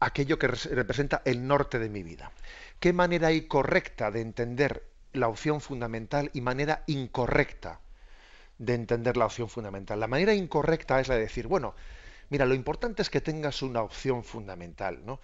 [0.00, 2.32] aquello que representa el norte de mi vida.
[2.80, 7.80] ¿Qué manera hay correcta de entender la opción fundamental y manera incorrecta
[8.58, 10.00] de entender la opción fundamental?
[10.00, 11.74] La manera incorrecta es la de decir, bueno,
[12.30, 15.20] mira, lo importante es que tengas una opción fundamental, ¿no?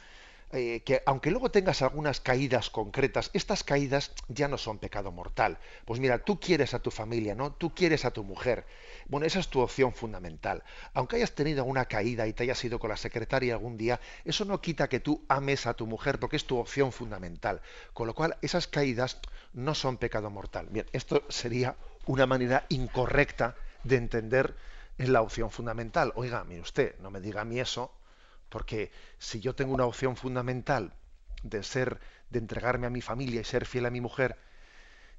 [0.51, 5.59] Eh, que aunque luego tengas algunas caídas concretas, estas caídas ya no son pecado mortal.
[5.85, 7.53] Pues mira, tú quieres a tu familia, ¿no?
[7.53, 8.65] Tú quieres a tu mujer.
[9.09, 10.63] Bueno, esa es tu opción fundamental.
[10.95, 14.47] Aunque hayas tenido una caída y te hayas ido con la secretaria algún día, eso
[14.47, 17.61] no quita que tú ames a tu mujer porque es tu opción fundamental.
[17.93, 19.21] Con lo cual, esas caídas
[19.53, 20.69] no son pecado mortal.
[20.71, 24.57] Bien, esto sería una manera incorrecta de entender
[24.97, 26.13] la opción fundamental.
[26.17, 27.93] Oiga, mire usted, no me diga a mí eso,
[28.49, 30.93] porque si yo tengo una opción fundamental
[31.43, 34.37] de ser, de entregarme a mi familia y ser fiel a mi mujer,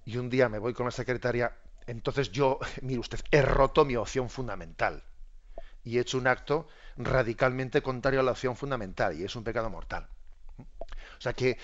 [0.05, 1.55] y un día me voy con la secretaria,
[1.87, 5.03] entonces yo, mire usted, he roto mi opción fundamental
[5.83, 9.69] y he hecho un acto radicalmente contrario a la opción fundamental y es un pecado
[9.69, 10.07] mortal.
[10.57, 11.57] O sea que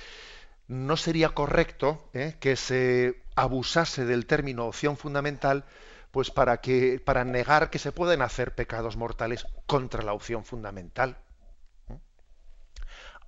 [0.67, 2.35] no sería correcto ¿eh?
[2.39, 5.65] que se abusase del término opción fundamental
[6.11, 11.17] pues para que para negar que se pueden hacer pecados mortales contra la opción fundamental.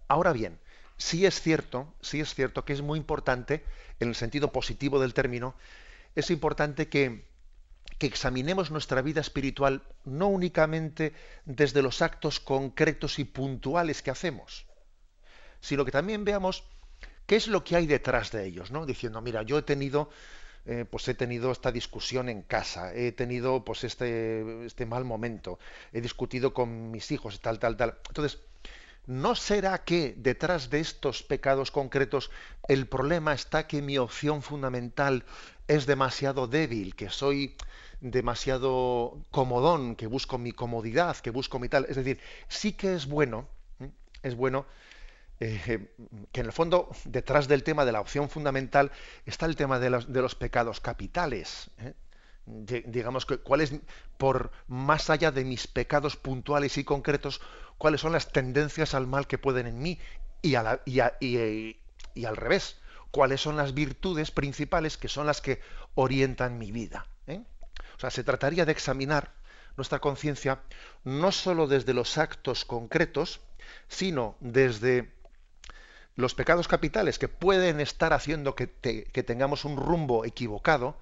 [0.08, 0.60] Ahora bien,
[0.98, 3.64] sí es cierto, sí es cierto que es muy importante,
[4.00, 5.56] en el sentido positivo del término,
[6.16, 7.26] es importante que,
[7.98, 11.14] que examinemos nuestra vida espiritual no únicamente
[11.46, 14.66] desde los actos concretos y puntuales que hacemos,
[15.62, 16.64] sino que también veamos
[17.26, 18.86] qué es lo que hay detrás de ellos, ¿no?
[18.86, 20.10] Diciendo, mira, yo he tenido,
[20.66, 25.60] eh, pues he tenido esta discusión en casa, he tenido pues este, este mal momento,
[25.92, 27.98] he discutido con mis hijos, tal, tal, tal.
[28.08, 28.40] Entonces,
[29.08, 32.30] ¿No será que detrás de estos pecados concretos
[32.68, 35.24] el problema está que mi opción fundamental
[35.70, 37.56] es demasiado débil, que soy
[38.02, 41.86] demasiado comodón, que busco mi comodidad, que busco mi tal?
[41.88, 43.48] Es decir, sí que es bueno,
[44.24, 44.66] es bueno
[45.40, 45.88] eh,
[46.34, 48.92] que en el fondo detrás del tema de la opción fundamental
[49.26, 51.70] está el tema de los, de los pecados capitales.
[51.78, 51.94] ¿eh?
[52.48, 53.74] Digamos que cuál es
[54.18, 57.42] por más allá de mis pecados puntuales y concretos
[57.78, 60.00] cuáles son las tendencias al mal que pueden en mí
[60.42, 62.78] y, y, al revés
[63.12, 65.60] cuáles son las virtudes principales que son las que
[65.96, 67.44] orientan mi vida ¿eh?
[67.98, 69.34] o sea se trataría de examinar
[69.76, 70.62] nuestra conciencia
[71.04, 73.42] no sólo desde los actos concretos
[73.90, 75.12] sino desde
[76.16, 80.96] los pecados capitales que pueden estar haciendo que tengamos un rumbo equivocado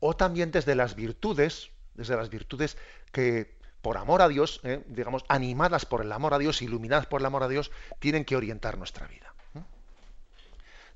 [0.00, 2.76] o también desde las virtudes, desde las virtudes
[3.12, 7.20] que por amor a Dios, eh, digamos, animadas por el amor a Dios, iluminadas por
[7.20, 9.34] el amor a Dios, tienen que orientar nuestra vida.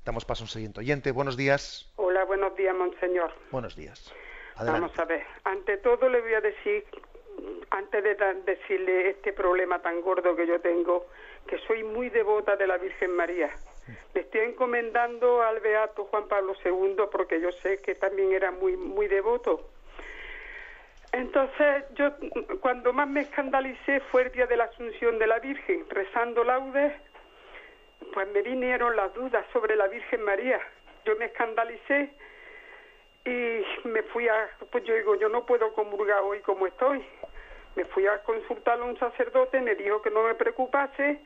[0.05, 1.11] Damos paso a un siguiente oyente.
[1.11, 1.91] Buenos días.
[1.97, 3.31] Hola, buenos días, monseñor.
[3.51, 4.11] Buenos días.
[4.57, 5.23] Vamos a ver.
[5.43, 6.83] Ante todo le voy a decir,
[7.69, 11.05] antes de decirle este problema tan gordo que yo tengo,
[11.47, 13.51] que soy muy devota de la Virgen María.
[14.13, 18.77] Le estoy encomendando al beato Juan Pablo II porque yo sé que también era muy
[18.77, 19.69] muy devoto.
[21.11, 22.11] Entonces, yo
[22.61, 26.93] cuando más me escandalicé fue el día de la Asunción de la Virgen, rezando laudes,
[28.13, 30.59] pues me vinieron las dudas sobre la Virgen María.
[31.05, 32.11] Yo me escandalicé
[33.25, 37.03] y me fui a, pues yo digo, yo no puedo comulgar hoy como estoy.
[37.75, 41.19] Me fui a consultar a un sacerdote, me dijo que no me preocupase,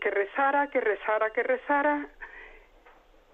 [0.00, 2.08] que rezara, que rezara, que rezara,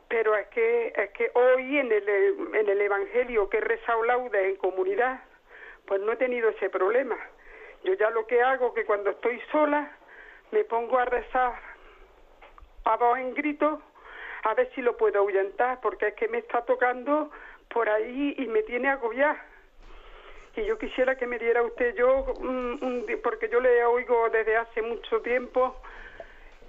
[0.09, 2.09] pero es que, es que hoy en el,
[2.55, 5.21] en el Evangelio que he rezado laudes en comunidad,
[5.87, 7.17] pues no he tenido ese problema.
[7.85, 9.91] Yo ya lo que hago que cuando estoy sola
[10.53, 11.55] me pongo a rezar
[12.85, 13.83] a voz en grito
[14.45, 17.31] a ver si lo puedo ahuyentar, porque es que me está tocando
[17.69, 19.43] por ahí y me tiene agobiada.
[20.55, 22.27] Y yo quisiera que me diera usted yo,
[23.23, 25.77] porque yo le oigo desde hace mucho tiempo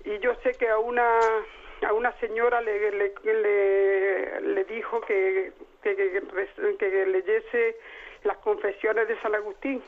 [0.06, 1.20] y yo sé que a una
[1.86, 5.51] a una señora le, le, le, dijo que,
[5.84, 7.76] que, que, leyese
[8.24, 9.84] las confesiones de San Agustín.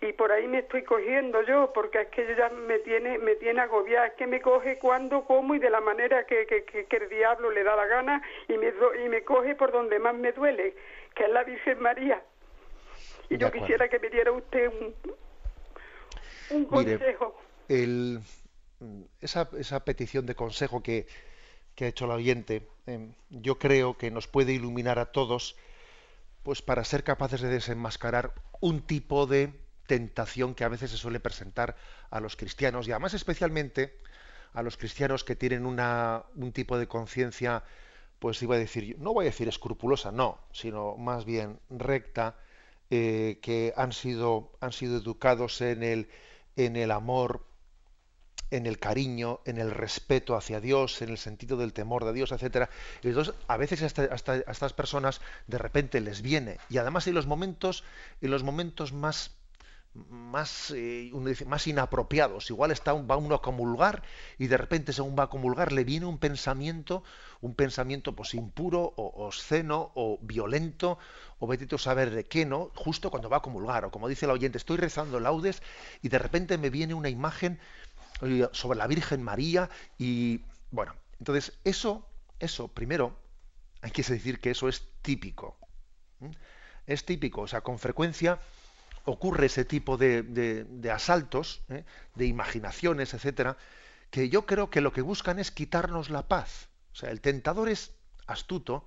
[0.00, 3.60] Y por ahí me estoy cogiendo yo porque es que ella me tiene me tiene
[3.60, 4.06] agobiada.
[4.06, 7.50] Es que me coge cuando como y de la manera que, que, que el diablo
[7.50, 8.72] le da la gana y me
[9.04, 10.74] y me coge por donde más me duele
[11.14, 12.22] que es la Virgen María.
[13.28, 14.94] Y yo quisiera que me diera usted un,
[16.50, 17.38] un consejo.
[17.68, 18.20] el
[19.20, 21.06] esa, esa petición de consejo que,
[21.80, 25.56] ha hecho el oyente, em, yo creo que nos puede iluminar a todos,
[26.42, 29.54] pues para ser capaces de desenmascarar un tipo de
[29.86, 31.76] tentación que a veces se suele presentar
[32.10, 33.98] a los cristianos y además especialmente
[34.52, 37.64] a los cristianos que tienen una, un tipo de conciencia,
[38.18, 42.36] pues iba a decir, no voy a decir escrupulosa, no, sino más bien recta,
[42.90, 46.08] eh, que han sido, han sido educados en el,
[46.56, 47.46] en el amor
[48.50, 52.32] en el cariño, en el respeto hacia Dios, en el sentido del temor de Dios,
[52.32, 52.70] etcétera.
[53.02, 56.58] Y entonces, a veces hasta, hasta, a estas personas de repente les viene.
[56.68, 57.84] Y además en los momentos,
[58.20, 59.32] en los momentos más
[60.08, 61.10] más, eh,
[61.46, 62.50] más inapropiados.
[62.50, 64.02] Igual está va uno a comulgar
[64.38, 67.02] y de repente según va a comulgar le viene un pensamiento,
[67.40, 70.98] un pensamiento pues impuro o obsceno o violento
[71.38, 72.70] o vete a saber de qué, ¿no?
[72.76, 75.62] Justo cuando va a comulgar o como dice el oyente, estoy rezando laudes
[76.02, 77.58] y de repente me viene una imagen
[78.52, 82.06] sobre la Virgen María y bueno, entonces eso,
[82.38, 83.16] eso primero
[83.82, 85.56] hay que decir que eso es típico.
[86.86, 88.40] Es típico, o sea, con frecuencia
[89.04, 91.84] ocurre ese tipo de, de, asaltos, ¿eh?
[92.14, 93.56] de imaginaciones, etcétera,
[94.10, 96.68] que yo creo que lo que buscan es quitarnos la paz.
[96.92, 97.92] O sea, el tentador es
[98.26, 98.86] astuto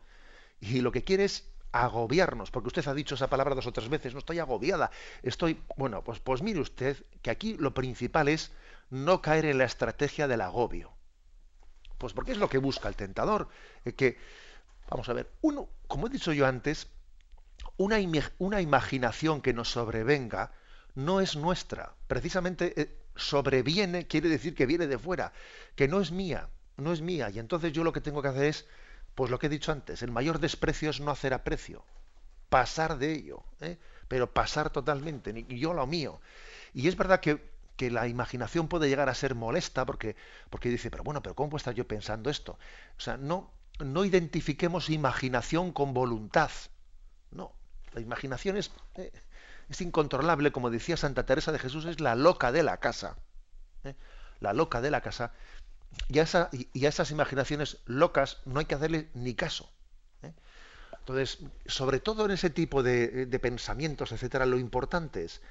[0.59, 3.89] y lo que quiere es agobiarnos, porque usted ha dicho esa palabra dos o tres
[3.89, 4.91] veces, no estoy agobiada,
[5.24, 8.51] estoy, bueno, pues, pues mire usted que aquí lo principal es
[8.89, 10.91] no caer en la estrategia del agobio.
[11.97, 13.49] Pues porque es lo que busca el tentador.
[13.86, 14.17] Eh, que,
[14.89, 16.88] vamos a ver, uno, como he dicho yo antes,
[17.78, 17.97] una,
[18.38, 20.51] una imaginación que nos sobrevenga
[20.93, 21.95] no es nuestra.
[22.07, 25.34] Precisamente eh, sobreviene, quiere decir que viene de fuera,
[25.76, 27.32] que no es mía, no es mía.
[27.32, 28.67] Y entonces yo lo que tengo que hacer es,
[29.16, 31.84] pues lo que he dicho antes, el mayor desprecio es no hacer aprecio,
[32.49, 33.78] pasar de ello, ¿eh?
[34.07, 36.20] pero pasar totalmente, y yo lo mío.
[36.74, 37.39] Y es verdad que
[37.89, 40.16] la imaginación puede llegar a ser molesta porque,
[40.49, 42.57] porque dice, pero bueno, pero ¿cómo puedo estar yo pensando esto?
[42.97, 46.51] O sea, no, no identifiquemos imaginación con voluntad.
[47.32, 47.53] No,
[47.93, 49.11] la imaginación es, eh,
[49.70, 53.18] es incontrolable, como decía Santa Teresa de Jesús, es la loca de la casa.
[53.84, 53.95] ¿eh?
[54.39, 55.32] La loca de la casa.
[56.09, 59.69] Y a, esas imaginaciones locas no hay que hacerle ni caso.
[60.21, 60.31] ¿eh?
[60.99, 65.41] Entonces, sobre todo en ese tipo de, de pensamientos, etcétera, lo importante es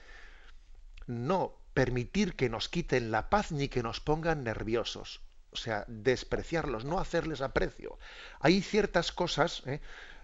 [1.07, 5.21] no permitir que nos quiten la paz ni que nos pongan nerviosos.
[5.53, 7.99] O sea, despreciarlos, no hacerles aprecio.
[8.41, 9.81] Hay ciertas cosas, ¿eh?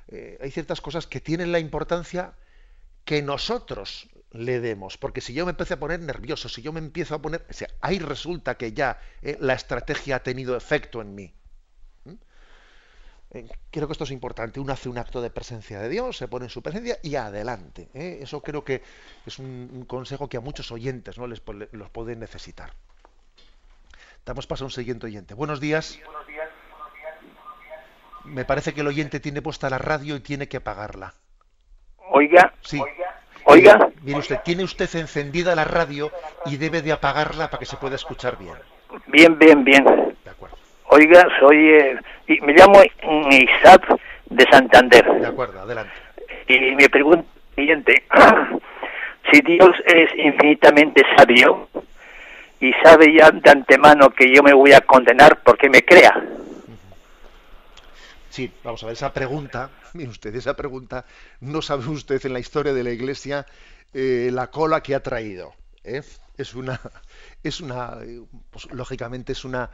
[0.09, 2.33] Eh, hay ciertas cosas que tienen la importancia
[3.05, 4.99] que nosotros le demos.
[4.99, 7.45] Porque si yo me empiezo a poner nervioso, si yo me empiezo a poner.
[7.49, 9.37] O sea, ahí resulta que ya ¿eh?
[9.41, 11.33] la estrategia ha tenido efecto en mí.
[13.31, 14.61] Eh, creo que esto es importante.
[14.61, 17.89] Uno hace un acto de presencia de Dios, se pone en su presencia y adelante.
[17.95, 18.21] ¿eh?
[18.23, 18.83] Eso creo que
[19.27, 21.27] es un, consejo que a muchos oyentes ¿no?
[21.27, 22.73] les los pueden necesitar.
[24.25, 25.35] Damos paso a un siguiente oyente.
[25.35, 25.99] Buenos días.
[28.25, 31.15] Me parece que el oyente tiene puesta la radio y tiene que apagarla.
[32.11, 32.55] Oiga.
[32.63, 32.79] Sí.
[32.79, 33.08] Oiga.
[34.03, 36.11] Mire usted, tiene usted encendida la radio
[36.47, 38.55] y debe de apagarla para que se pueda escuchar bien.
[39.07, 39.85] Bien, bien, bien.
[40.25, 40.57] De acuerdo.
[40.91, 41.97] Oiga, soy, eh,
[42.43, 42.81] me llamo
[43.31, 45.05] Isaac de Santander.
[45.21, 45.93] De acuerdo, adelante.
[46.47, 48.03] Y mi pregunta siguiente.
[49.33, 51.69] si Dios es infinitamente sabio
[52.61, 56.15] y sabe ya de antemano que yo me voy a condenar porque me crea.
[58.31, 61.05] Sí, vamos a ver, esa pregunta, mire usted, esa pregunta,
[61.41, 63.47] no sabe usted en la historia de la Iglesia
[63.95, 65.55] eh, la cola que ha traído.
[65.85, 66.03] ¿eh?
[66.37, 66.81] Es una,
[67.43, 67.99] es una,
[68.51, 69.71] pues, lógicamente es una,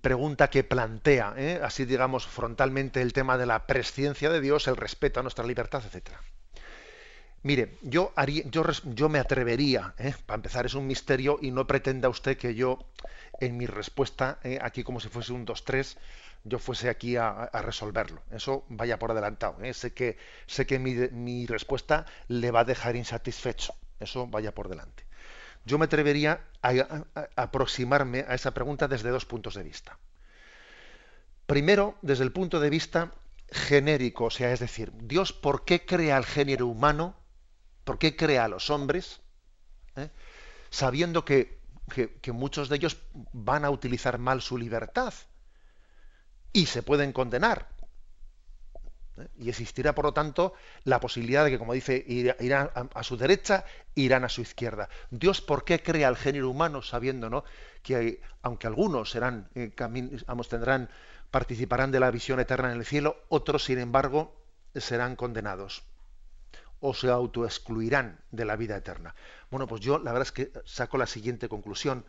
[0.00, 1.60] pregunta que plantea, ¿eh?
[1.62, 5.82] así digamos, frontalmente el tema de la presciencia de Dios, el respeto a nuestra libertad,
[5.84, 6.20] etcétera.
[7.42, 10.14] Mire, yo, haría, yo, yo me atrevería, ¿eh?
[10.24, 12.78] para empezar es un misterio y no pretenda usted que yo
[13.40, 15.96] en mi respuesta, aquí como si fuese un 2-3,
[16.44, 18.22] yo fuese aquí a, resolverlo.
[18.30, 19.56] Eso vaya por adelantado.
[19.62, 19.72] ¿eh?
[19.72, 23.74] Sé que, sé que mi, respuesta le va a dejar insatisfecho.
[23.98, 25.04] Eso vaya por delante.
[25.64, 27.04] Yo me atrevería a,
[27.36, 29.98] aproximarme a esa pregunta desde dos puntos de vista.
[31.46, 33.12] Primero, desde el punto de vista
[33.50, 37.16] genérico, o sea, es decir, Dios, ¿por qué crea el género humano?
[37.84, 39.20] ¿Por qué crea a los hombres?
[39.96, 40.10] ¿Eh?
[40.68, 41.58] Sabiendo que,
[42.20, 42.98] que muchos de ellos
[43.32, 45.14] van a utilizar mal su libertad
[46.54, 47.68] y se pueden condenar.
[49.18, 49.28] ¿eh?
[49.36, 53.66] Y existirá, por lo tanto, la posibilidad de que, como dice, irán a, su derecha,
[53.94, 54.88] irán a su izquierda.
[55.10, 57.44] Dios, ¿por qué crea el género humano sabiendo ¿no?
[57.82, 59.72] que, aunque algunos serán, eh,
[60.48, 60.88] tendrán,
[61.30, 64.34] participarán de la visión eterna en el cielo, otros, sin embargo,
[64.74, 65.82] serán condenados
[66.80, 69.14] o se autoexcluirán de la vida eterna?
[69.50, 72.04] Bueno, pues yo la verdad es que saco la siguiente conclusión.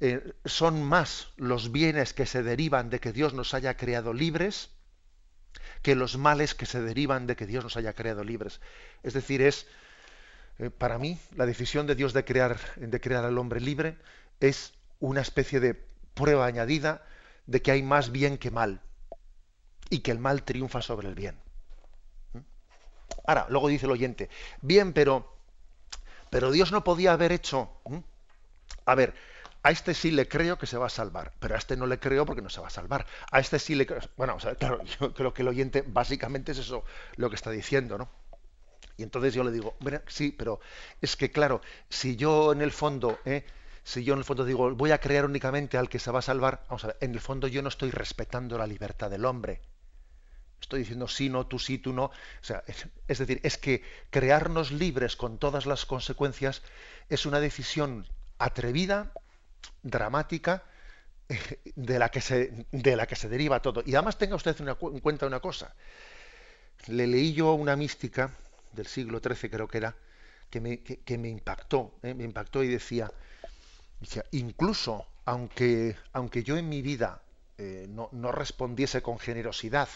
[0.00, 4.70] Eh, son más los bienes que se derivan de que Dios nos haya creado libres
[5.82, 8.60] que los males que se derivan de que Dios nos haya creado libres.
[9.02, 9.66] Es decir, es
[10.58, 13.96] eh, para mí la decisión de Dios de crear, de crear al hombre libre
[14.40, 15.74] es una especie de
[16.14, 17.04] prueba añadida
[17.46, 18.80] de que hay más bien que mal
[19.88, 21.36] y que el mal triunfa sobre el bien.
[22.34, 22.38] ¿Mm?
[23.26, 24.28] Ahora, luego dice el oyente,
[24.60, 25.34] bien, pero,
[26.30, 27.70] pero Dios no podía haber hecho.
[27.86, 27.98] ¿Mm?
[28.84, 29.14] A ver,
[29.62, 31.98] a este sí le creo que se va a salvar, pero a este no le
[31.98, 33.06] creo porque no se va a salvar.
[33.30, 34.00] A este sí le creo.
[34.16, 36.84] Bueno, claro, yo creo que el oyente básicamente es eso
[37.16, 38.08] lo que está diciendo, ¿no?
[38.96, 39.76] Y entonces yo le digo,
[40.08, 40.60] sí, pero
[41.00, 43.44] es que claro, si yo en el fondo, ¿eh?
[43.82, 46.22] si yo en el fondo digo, voy a creer únicamente al que se va a
[46.22, 49.62] salvar, vamos a ver, en el fondo yo no estoy respetando la libertad del hombre.
[50.60, 52.04] Estoy diciendo sí, no, tú sí, tú no.
[52.04, 52.62] O sea,
[53.08, 56.62] es decir, es que crearnos libres con todas las consecuencias
[57.08, 58.06] es una decisión
[58.38, 59.12] atrevida
[59.82, 60.64] dramática
[61.28, 63.82] eh, de la que se, de la que se deriva todo.
[63.86, 65.74] Y además tenga usted en cuenta una cosa.
[66.88, 68.34] Le leí yo una mística
[68.72, 69.94] del siglo XIII, creo que era,
[70.48, 73.12] que me, que, me impactó, eh, me impactó y decía,
[74.32, 77.22] incluso aunque, aunque yo en mi vida
[77.58, 79.88] eh, no, no, respondiese con generosidad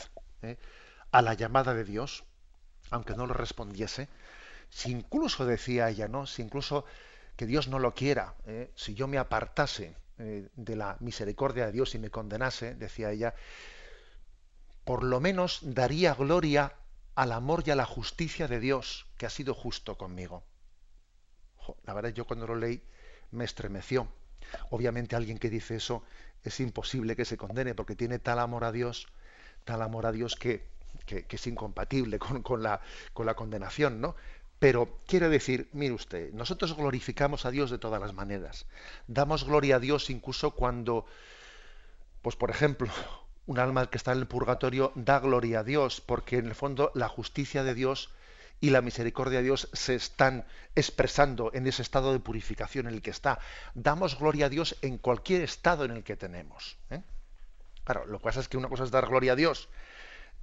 [1.10, 2.24] a la llamada de Dios,
[2.90, 4.08] aunque no lo respondiese,
[4.68, 6.26] si incluso decía ella, ¿no?
[6.26, 6.84] Si incluso
[7.36, 8.70] que Dios no lo quiera, ¿eh?
[8.74, 13.34] si yo me apartase eh, de la misericordia de Dios y me condenase, decía ella,
[14.84, 16.74] por lo menos daría gloria
[17.14, 20.44] al amor y a la justicia de Dios, que ha sido justo conmigo.
[21.84, 22.82] la verdad, yo cuando lo leí
[23.30, 24.08] me estremeció.
[24.70, 26.04] Obviamente alguien que dice eso
[26.42, 29.08] es imposible que se condene, porque tiene tal amor a Dios,
[29.64, 30.66] tal amor a Dios que,
[31.06, 32.80] que, es incompatible con, con, la,
[33.12, 34.14] con la condenación, ¿no?
[34.58, 38.66] Pero quiere decir, mire usted, nosotros glorificamos a Dios de todas las maneras.
[39.06, 41.06] Damos gloria a Dios incluso cuando,
[42.22, 42.90] pues por ejemplo,
[43.46, 46.92] un alma que está en el purgatorio da gloria a Dios, porque en el fondo
[46.94, 48.10] la justicia de Dios
[48.60, 53.02] y la misericordia de Dios se están expresando en ese estado de purificación en el
[53.02, 53.38] que está.
[53.74, 56.78] Damos gloria a Dios en cualquier estado en el que tenemos.
[56.90, 57.02] ¿eh?
[57.84, 59.68] Claro, lo que pasa es que una cosa es dar gloria a Dios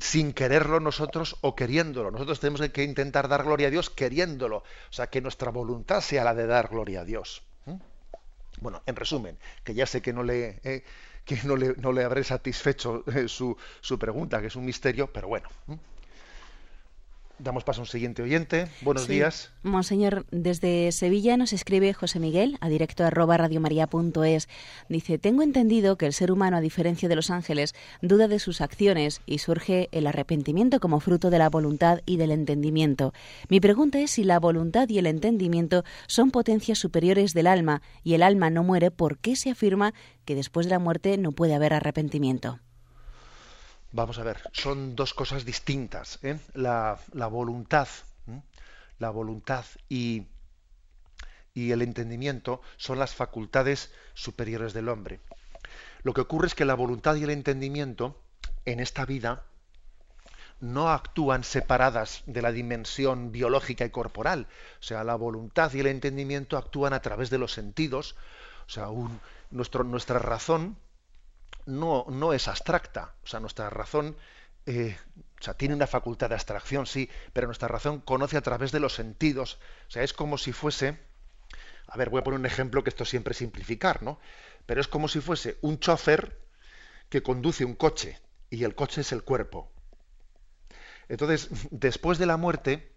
[0.02, 2.10] sin quererlo nosotros o queriéndolo.
[2.10, 4.58] Nosotros tenemos que intentar dar gloria a Dios queriéndolo.
[4.58, 7.44] O sea, que nuestra voluntad sea la de dar gloria a Dios.
[7.66, 7.76] ¿Mm?
[8.62, 10.84] Bueno, en resumen, que ya sé que no le, eh,
[11.24, 15.14] que no le, no le habré satisfecho eh, su, su, pregunta, que es un misterio,
[15.14, 15.48] pero bueno.
[17.44, 18.68] Damos paso a un siguiente oyente.
[18.82, 19.52] Buenos días.
[19.64, 24.48] Monseñor, desde Sevilla nos escribe José Miguel a directo arroba radiomaria.es.
[24.90, 27.74] Dice, tengo entendido que el ser humano, a diferencia de los ángeles,
[28.04, 32.32] duda de sus acciones y surge el arrepentimiento como fruto de la voluntad y del
[32.32, 33.12] entendimiento.
[33.50, 38.14] Mi pregunta es si la voluntad y el entendimiento son potencias superiores del alma y
[38.14, 41.56] el alma no muere, ¿por qué se afirma que después de la muerte no puede
[41.56, 42.60] haber arrepentimiento?
[43.94, 46.20] Vamos a ver, son dos cosas distintas.
[46.24, 46.40] ¿eh?
[46.54, 46.98] La,
[47.30, 47.88] voluntad,
[49.00, 50.28] la voluntad y,
[51.54, 55.20] y el entendimiento son las facultades superiores del hombre.
[56.04, 58.18] Lo que ocurre es que la voluntad y el entendimiento
[58.66, 59.44] en esta vida
[60.62, 64.48] no actúan separadas de la dimensión biológica y corporal.
[64.80, 68.16] O sea, la voluntad y el entendimiento actúan a través de los sentidos.
[68.68, 68.88] O sea,
[69.50, 70.78] nuestra razón
[71.66, 73.16] no, no es abstracta.
[73.24, 74.16] O sea, nuestra razón
[74.66, 74.96] eh,
[75.40, 78.80] o sea, tiene una facultad de abstracción, sí, pero nuestra razón conoce a través de
[78.80, 79.60] los sentidos.
[79.88, 81.00] O sea, es como si fuese,
[81.88, 84.20] a ver, voy a poner un ejemplo que esto siempre es simplificar, ¿no?
[84.66, 86.40] Pero es como si fuese un chofer
[87.10, 89.72] que conduce un coche y el coche es el cuerpo.
[91.10, 92.92] Entonces, después de la muerte,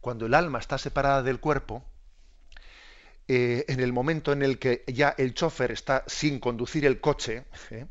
[0.00, 1.84] cuando el alma está separada del cuerpo,
[3.28, 7.44] eh, en el momento en el que ya el chofer está sin conducir el coche,
[7.70, 7.86] ¿eh?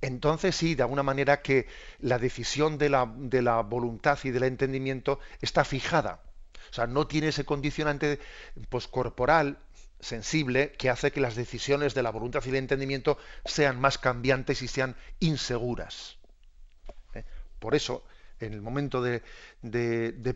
[0.00, 1.66] entonces sí, de alguna manera que
[2.00, 6.20] la decisión de la, de la voluntad y del entendimiento está fijada.
[6.70, 8.18] O sea, no tiene ese condicionante
[8.68, 9.58] pues, corporal,
[10.00, 14.60] sensible, que hace que las decisiones de la voluntad y del entendimiento sean más cambiantes
[14.62, 16.18] y sean inseguras.
[17.14, 17.24] ¿Eh?
[17.58, 18.04] Por eso,
[18.40, 19.22] en el momento de,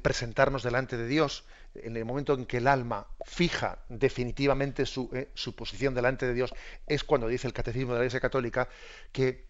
[0.03, 1.45] presentarnos delante de Dios,
[1.85, 6.35] en el momento en que el alma fija definitivamente su, eh, su, posición delante de
[6.35, 6.55] Dios,
[6.87, 8.69] es cuando dice el Catecismo de la Iglesia Católica
[9.13, 9.47] que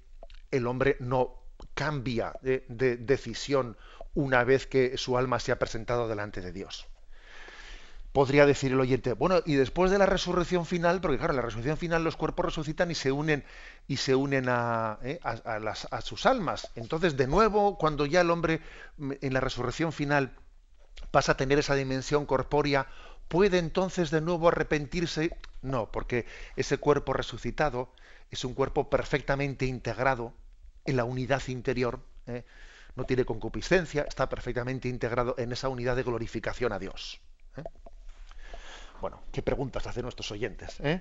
[0.51, 1.39] el hombre no
[1.75, 3.77] cambia de, decisión
[4.15, 6.87] una vez que su alma se ha presentado delante de Dios.
[8.13, 11.43] Podría decir el oyente, bueno, y después de la resurrección final, porque claro, en la
[11.43, 13.45] resurrección final los cuerpos resucitan y se unen
[13.87, 16.71] y se unen a, eh, a sus almas.
[16.75, 18.61] Entonces, de nuevo, cuando ya el hombre
[18.97, 20.33] mm, en la resurrección final
[21.11, 22.87] pasa a tener esa dimensión corpórea,
[23.29, 25.37] ¿puede entonces de nuevo arrepentirse?
[25.63, 26.27] No, porque
[26.57, 27.93] ese cuerpo resucitado
[28.31, 30.33] es un cuerpo perfectamente integrado
[30.85, 32.45] en la unidad interior, ¿eh?
[32.95, 37.21] no tiene concupiscencia, está perfectamente integrado en esa unidad de glorificación a Dios.
[37.57, 37.63] ¿eh?
[39.01, 40.77] Bueno, ¿qué preguntas hacen nuestros oyentes?
[40.81, 41.01] ¿eh?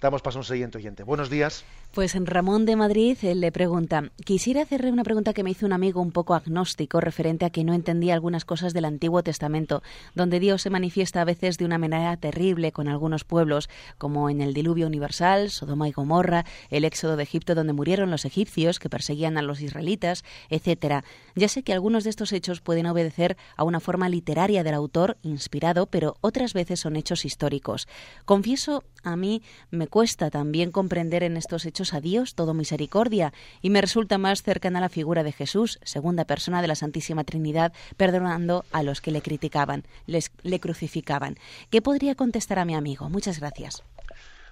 [0.00, 1.02] Damos paso a un siguiente oyente.
[1.02, 1.64] Buenos días.
[1.96, 6.02] Pues Ramón de Madrid le pregunta, quisiera hacerle una pregunta que me hizo un amigo
[6.02, 9.82] un poco agnóstico referente a que no entendía algunas cosas del Antiguo Testamento,
[10.14, 14.42] donde Dios se manifiesta a veces de una manera terrible con algunos pueblos, como en
[14.42, 18.90] el diluvio universal, Sodoma y Gomorra, el éxodo de Egipto donde murieron los egipcios que
[18.90, 21.02] perseguían a los israelitas, etcétera.
[21.34, 25.16] Ya sé que algunos de estos hechos pueden obedecer a una forma literaria del autor
[25.22, 27.88] inspirado, pero otras veces son hechos históricos.
[28.26, 33.32] Confieso, a mí me cuesta también comprender en estos hechos a Dios todo misericordia
[33.62, 37.72] y me resulta más cercana la figura de Jesús, segunda persona de la Santísima Trinidad,
[37.96, 41.36] perdonando a los que le criticaban, les, le crucificaban.
[41.70, 43.08] ¿Qué podría contestar a mi amigo?
[43.08, 43.82] Muchas gracias.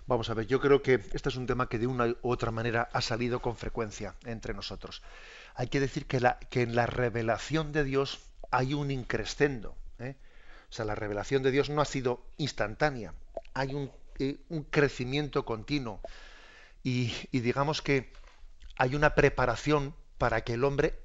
[0.07, 2.51] Vamos a ver, yo creo que este es un tema que de una u otra
[2.51, 5.03] manera ha salido con frecuencia entre nosotros.
[5.55, 8.21] Hay que decir que, la, que en la revelación de Dios
[8.51, 9.75] hay un increscendo.
[9.99, 10.17] ¿eh?
[10.69, 13.15] O sea, la revelación de Dios no ha sido instantánea.
[13.55, 16.01] Hay un, eh, un crecimiento continuo
[16.85, 18.13] y, digamos que
[18.77, 21.01] hay una preparación para que el hombre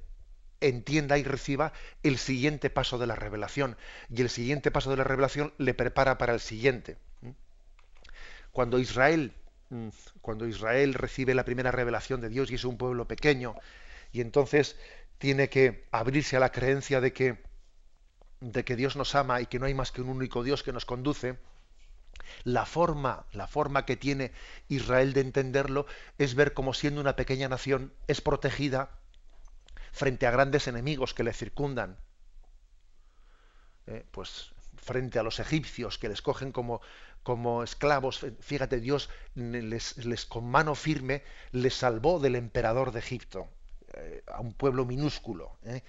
[0.60, 1.72] entienda y reciba
[2.02, 3.78] el siguiente paso de la revelación.
[4.10, 6.98] Y el siguiente paso de la revelación le prepara para el siguiente.
[8.52, 9.32] Cuando Israel,
[9.70, 9.88] mm,
[10.20, 13.54] cuando Israel recibe la primera revelación de Dios y es un pueblo pequeño,
[14.12, 14.76] y entonces
[15.16, 17.42] tiene que abrirse a la creencia de que,
[18.40, 20.72] de que Dios nos ama y que no hay más que un único Dios que
[20.74, 21.38] nos conduce,
[22.44, 24.32] la forma, la forma que tiene
[24.68, 25.86] Israel de entenderlo
[26.18, 28.90] es ver cómo siendo una pequeña nación es protegida
[29.92, 31.96] frente a grandes enemigos que le circundan.
[33.86, 36.80] Eh, pues frente a los egipcios que les cogen como,
[37.22, 43.48] como esclavos, fíjate, Dios les, con mano firme les salvó del emperador de Egipto,
[43.94, 45.58] eh, a un pueblo minúsculo.
[45.64, 45.82] Eh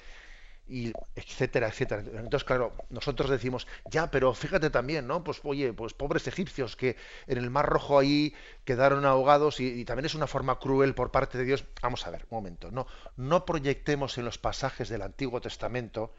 [0.68, 2.02] y etcétera, etcétera.
[2.02, 5.24] Entonces, claro, nosotros decimos, ya, pero fíjate también, ¿no?
[5.24, 6.96] Pues oye, pues pobres egipcios que
[7.28, 8.34] en el Mar Rojo ahí
[8.64, 11.66] quedaron ahogados y, también es una forma cruel por parte de Dios.
[11.82, 12.88] Vamos a ver, un momento, no,
[13.18, 16.14] no proyectemos en los pasajes del Antiguo Testamento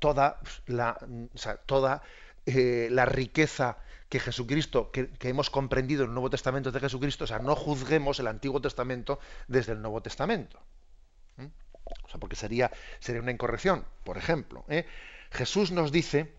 [0.00, 0.98] toda la,
[1.64, 2.02] toda
[2.44, 3.78] eh, la riqueza
[4.10, 7.56] que Jesucristo, que, que, hemos comprendido en el Nuevo Testamento de Jesucristo, o sea, no
[7.56, 9.18] juzguemos el Antiguo Testamento
[9.48, 10.60] desde el Nuevo Testamento.
[12.04, 12.70] O sea, porque sería,
[13.00, 13.84] sería una incorrección.
[14.04, 14.86] Por ejemplo, ¿eh?
[15.30, 16.34] Jesús nos dice,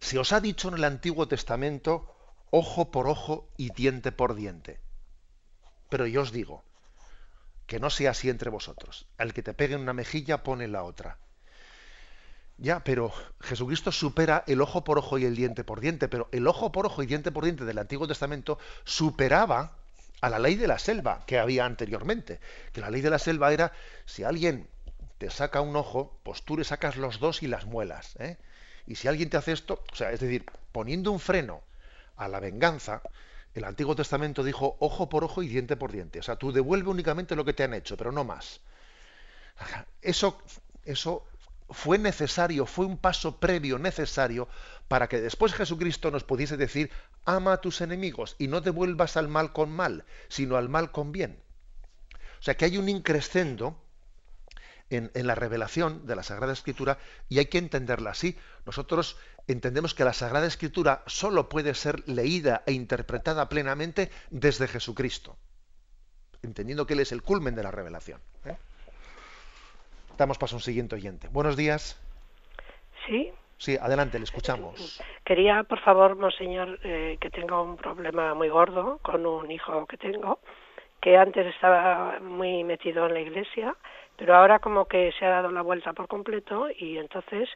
[0.00, 2.14] se os ha dicho en el Antiguo Testamento,
[2.50, 4.80] ojo por ojo y diente por diente.
[5.88, 6.64] Pero yo os digo,
[7.66, 9.06] que no sea así entre vosotros.
[9.18, 11.18] Al que te pegue en una mejilla, pone la otra.
[12.56, 16.46] Ya, pero Jesucristo supera el ojo por ojo y el diente por diente, pero el
[16.46, 19.78] ojo por ojo y diente por diente del Antiguo Testamento superaba
[20.24, 22.40] a la ley de la selva que había anteriormente.
[22.72, 23.72] Que la ley de la selva era,
[24.06, 24.68] si alguien
[25.18, 28.16] te saca un ojo, pues tú le sacas los dos y las muelas.
[28.18, 28.38] ¿eh?
[28.86, 31.62] Y si alguien te hace esto, o sea, es decir, poniendo un freno
[32.16, 33.02] a la venganza,
[33.52, 36.20] el Antiguo Testamento dijo ojo por ojo y diente por diente.
[36.20, 38.62] O sea, tú devuelve únicamente lo que te han hecho, pero no más.
[40.00, 40.40] Eso,
[40.86, 41.26] eso
[41.68, 44.48] fue necesario, fue un paso previo necesario
[44.88, 46.90] para que después Jesucristo nos pudiese decir,
[47.24, 51.12] ama a tus enemigos y no devuelvas al mal con mal, sino al mal con
[51.12, 51.38] bien.
[52.38, 53.80] O sea que hay un increscendo
[54.90, 56.98] en, la revelación de la Sagrada Escritura
[57.28, 58.38] y hay que entenderla así.
[58.66, 59.16] Nosotros
[59.46, 65.36] entendemos que la Sagrada Escritura solo puede ser leída e interpretada plenamente desde Jesucristo,
[66.42, 68.20] entendiendo que Él es el culmen de la revelación.
[68.44, 68.56] ¿eh?
[70.16, 71.28] Damos paso a un siguiente oyente.
[71.28, 71.96] Buenos días.
[73.06, 73.32] Sí.
[73.58, 75.00] Sí, adelante, le escuchamos.
[75.24, 79.96] Quería, por favor, monseñor, eh, que tengo un problema muy gordo con un hijo que
[79.96, 80.38] tengo,
[81.00, 83.74] que antes estaba muy metido en la iglesia,
[84.16, 87.48] pero ahora como que se ha dado la vuelta por completo y entonces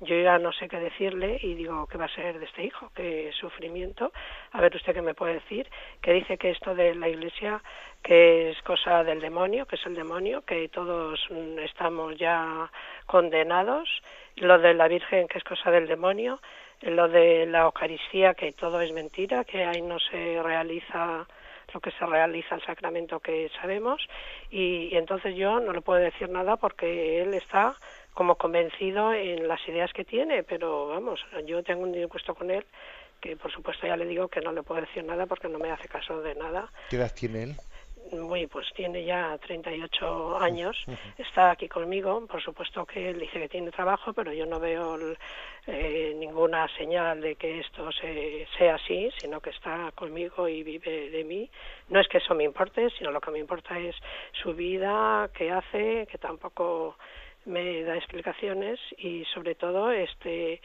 [0.00, 2.90] yo ya no sé qué decirle y digo, ¿qué va a ser de este hijo?
[2.94, 4.12] ¿Qué sufrimiento?
[4.52, 5.68] A ver usted qué me puede decir,
[6.00, 7.62] que dice que esto de la iglesia
[8.02, 12.70] que es cosa del demonio, que es el demonio, que todos mm, estamos ya
[13.06, 13.88] condenados,
[14.36, 16.40] lo de la Virgen que es cosa del demonio,
[16.82, 21.26] lo de la Eucaristía que todo es mentira, que ahí no se realiza
[21.72, 24.06] lo que se realiza el sacramento que sabemos
[24.50, 27.74] y, entonces yo no le puedo decir nada porque él está
[28.14, 32.64] como convencido en las ideas que tiene, pero vamos, yo tengo un disgusto con él
[33.20, 35.70] que por supuesto ya le digo que no le puedo decir nada porque no me
[35.70, 36.70] hace caso de nada.
[36.90, 37.56] ¿Qué edad tiene él?
[38.12, 40.84] muy pues tiene ya 38 años,
[41.18, 44.98] está aquí conmigo, por supuesto que él dice que tiene trabajo, pero yo no veo
[45.66, 51.10] eh, ninguna señal de que esto se, sea así, sino que está conmigo y vive
[51.10, 51.50] de mí.
[51.88, 53.96] No es que eso me importe, sino lo que me importa es
[54.32, 56.96] su vida, qué hace, que tampoco
[57.46, 60.60] me da explicaciones y sobre todo este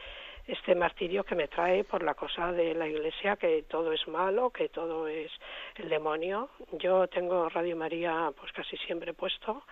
[0.46, 4.50] este martirio que me trae por la cosa de la iglesia, que todo es malo,
[4.50, 5.30] que todo es
[5.76, 6.50] el demonio.
[6.72, 9.62] Yo tengo Radio María pues casi siempre puesto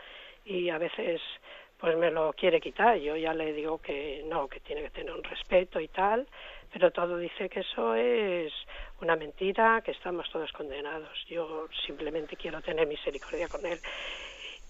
[0.44, 1.20] y a veces
[1.78, 2.96] pues me lo quiere quitar.
[2.98, 6.26] Yo ya le digo que no, que tiene que tener un respeto y tal,
[6.72, 8.52] pero todo dice que eso es
[9.00, 11.24] una mentira, que estamos todos condenados.
[11.28, 13.78] Yo simplemente quiero tener misericordia con él.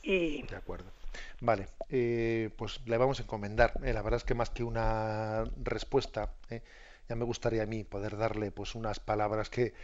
[0.03, 0.43] Y...
[0.43, 0.98] De acuerdo.
[1.41, 3.73] Vale, eh, pues le vamos a encomendar.
[3.83, 6.63] Eh, la verdad es que más que una respuesta, eh,
[7.09, 9.75] ya me gustaría a mí poder darle pues unas palabras que,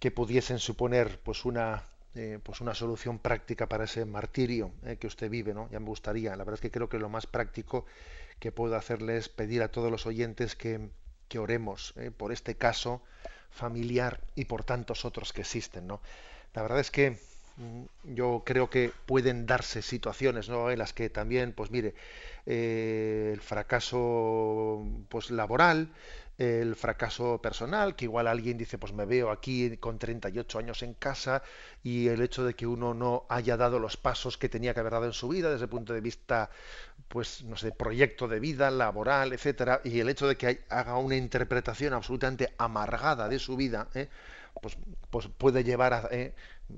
[0.00, 1.84] que pudiesen suponer pues una
[2.44, 5.68] pues una solución práctica para ese martirio que usted vive, ¿no?
[5.70, 6.30] Ya me gustaría.
[6.32, 7.86] La verdad es que creo que lo más práctico
[8.40, 10.90] que puedo hacerle es pedir a todos los oyentes que,
[11.28, 13.02] que oremos por este caso
[13.50, 16.00] familiar y por tantos otros que existen, ¿no?
[16.54, 17.18] La verdad es que
[18.04, 20.70] yo creo que pueden darse situaciones ¿no?
[20.70, 21.94] en las que también, pues mire,
[22.46, 25.90] eh, el fracaso pues laboral,
[26.38, 30.94] el fracaso personal, que igual alguien dice, pues me veo aquí con 38 años en
[30.94, 31.42] casa
[31.82, 34.92] y el hecho de que uno no haya dado los pasos que tenía que haber
[34.92, 36.48] dado en su vida desde el punto de vista,
[37.08, 41.16] pues no sé, proyecto de vida, laboral, etcétera, y el hecho de que haga una
[41.16, 44.08] interpretación absolutamente amargada de su vida, ¿eh?
[44.62, 44.78] pues,
[45.10, 46.34] pues puede llevar a, ¿eh?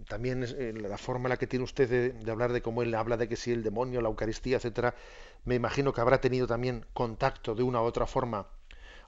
[0.09, 3.17] También eh, la forma en la que tiene usted de, hablar de cómo él habla
[3.17, 4.95] de que si el demonio, la Eucaristía, etcétera,
[5.45, 8.47] me imagino que habrá tenido también contacto de una u otra forma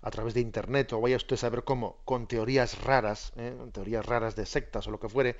[0.03, 3.57] a través de internet o vaya usted a saber cómo con teorías raras, ¿eh?
[3.73, 5.37] teorías raras de sectas o lo que fuere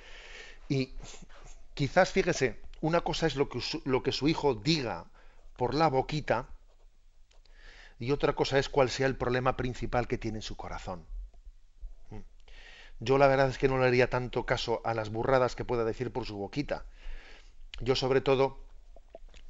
[0.67, 0.93] y
[1.73, 5.05] quizás fíjese una cosa es lo que lo que su hijo diga
[5.57, 6.49] por la boquita
[7.99, 11.05] y otra cosa es cuál sea el problema principal que tiene en su corazón.
[12.99, 15.83] Yo la verdad es que no le haría tanto caso a las burradas que pueda
[15.83, 16.85] decir por su boquita.
[17.81, 18.57] Yo sobre todo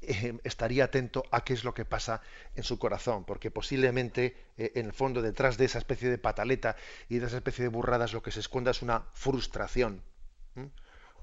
[0.02, 2.20] eh, estaría atento a qué es lo que pasa
[2.54, 6.76] en su corazón, porque posiblemente eh, en el fondo detrás de esa especie de pataleta
[7.08, 10.02] y de esa especie de burradas lo que se esconda es una frustración,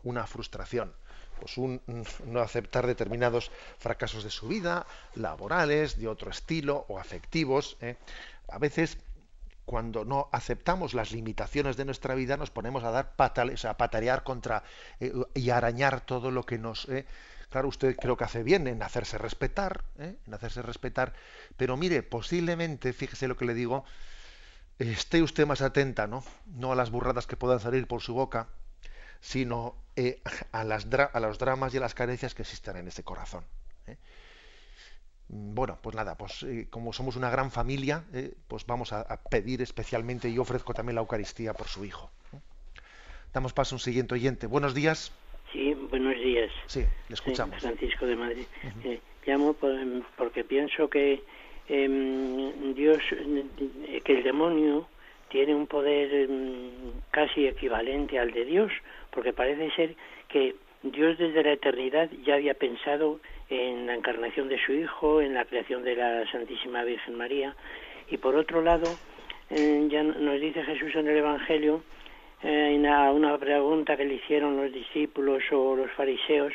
[0.04, 0.94] una frustración,
[1.40, 1.82] pues un,
[2.26, 7.78] no aceptar determinados fracasos de su vida, laborales, de otro estilo o afectivos.
[7.80, 7.98] ¿eh?
[8.50, 8.98] A veces
[9.66, 14.24] cuando no aceptamos las limitaciones de nuestra vida, nos ponemos a dar patales, a patarear
[14.24, 14.64] contra
[15.00, 16.88] eh, y arañar todo lo que nos.
[16.90, 17.06] Eh,
[17.50, 21.14] claro, usted creo que hace bien en hacerse respetar, eh, en hacerse respetar,
[21.58, 23.86] pero mire, posiblemente, fíjese lo que le digo,
[24.80, 26.24] esté usted más atenta, ¿no?
[26.46, 28.50] No a las burradas que puedan salir por su boca,
[29.22, 29.76] sino
[30.52, 33.46] a, las a los dramas y a las carencias que existen en ese corazón.
[35.34, 39.04] Mm, bueno, pues nada, pues eh, como somos una gran familia, eh, pues vamos a,
[39.30, 42.12] pedir especialmente y ofrezco también la Eucaristía por su hijo.
[43.34, 44.46] Damos paso a un siguiente oyente.
[44.46, 45.12] Buenos días.
[45.52, 46.52] Sí, buenos días.
[46.68, 47.60] Sí, le escuchamos.
[47.60, 48.46] Francisco de Madrid.
[48.84, 49.56] Eh, llamo
[50.18, 51.24] porque pienso que
[51.68, 53.00] em, Dios,
[54.04, 54.88] que el demonio
[55.30, 56.70] tiene un poder em,
[57.10, 58.72] casi equivalente al de Dios,
[59.10, 59.96] porque parece ser
[60.28, 63.20] que Dios desde la eternidad ya había pensado
[63.50, 67.56] en la encarnación de su Hijo, en la creación de la Santísima Virgen María.
[68.10, 68.88] Y por otro lado,
[69.50, 71.84] eh, ya nos dice Jesús en el Evangelio,
[72.44, 76.54] eh, en una pregunta que le hicieron los discípulos o los fariseos,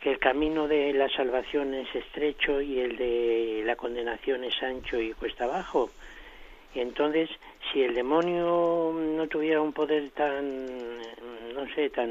[0.00, 5.00] que el camino de la salvación es estrecho y el de la condenación es ancho
[5.00, 5.90] y cuesta abajo.
[6.74, 7.30] Y entonces,
[7.72, 10.66] si el demonio no tuviera un poder tan,
[11.54, 12.10] no sé, tan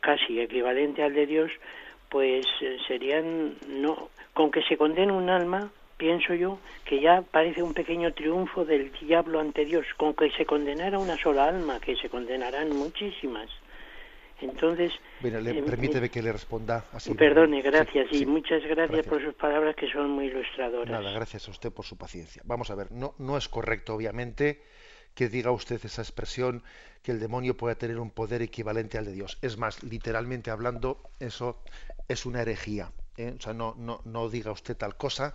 [0.00, 1.52] casi equivalente al de Dios,
[2.10, 7.62] pues eh, serían no con que se condene un alma pienso yo que ya parece
[7.62, 11.96] un pequeño triunfo del diablo ante Dios con que se condenara una sola alma que
[11.96, 13.48] se condenarán muchísimas
[14.40, 14.92] Entonces...
[15.20, 17.14] Bueno, le, permíteme que le responda así.
[17.14, 18.08] Perdone, gracias.
[18.12, 20.90] y muchas gracias, por sus palabras que son muy ilustradoras.
[20.90, 22.42] Nada, gracias a usted por su paciencia.
[22.46, 24.62] Vamos a ver, no, no es correcto, obviamente,
[25.14, 26.62] que diga usted esa expresión
[27.02, 29.38] que el demonio pueda tener un poder equivalente al de Dios.
[29.42, 31.62] Es más, literalmente hablando, eso
[32.08, 32.92] es una herejía.
[33.16, 33.34] ¿eh?
[33.38, 35.34] O sea, no, no, no diga usted tal cosa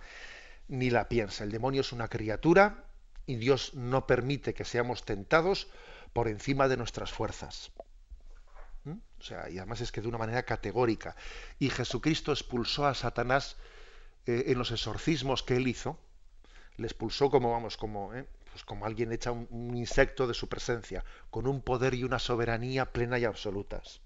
[0.68, 1.44] ni la piensa.
[1.44, 2.84] El demonio es una criatura
[3.26, 5.68] y Dios no permite que seamos tentados
[6.12, 7.72] por encima de nuestras fuerzas.
[9.18, 11.16] O sea, y además es que de una manera categórica.
[11.58, 13.56] Y Jesucristo expulsó a Satanás
[14.26, 15.98] eh, en los exorcismos que él hizo.
[16.76, 18.26] Le expulsó como, vamos, como, ¿eh?
[18.56, 22.90] Pues como alguien echa un, insecto de su presencia, con un poder y una soberanía
[22.90, 24.00] plena y absolutas.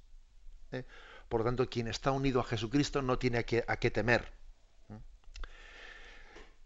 [0.72, 0.84] ¿eh?
[1.28, 4.32] Por lo tanto, quien está unido a Jesucristo no tiene a qué temer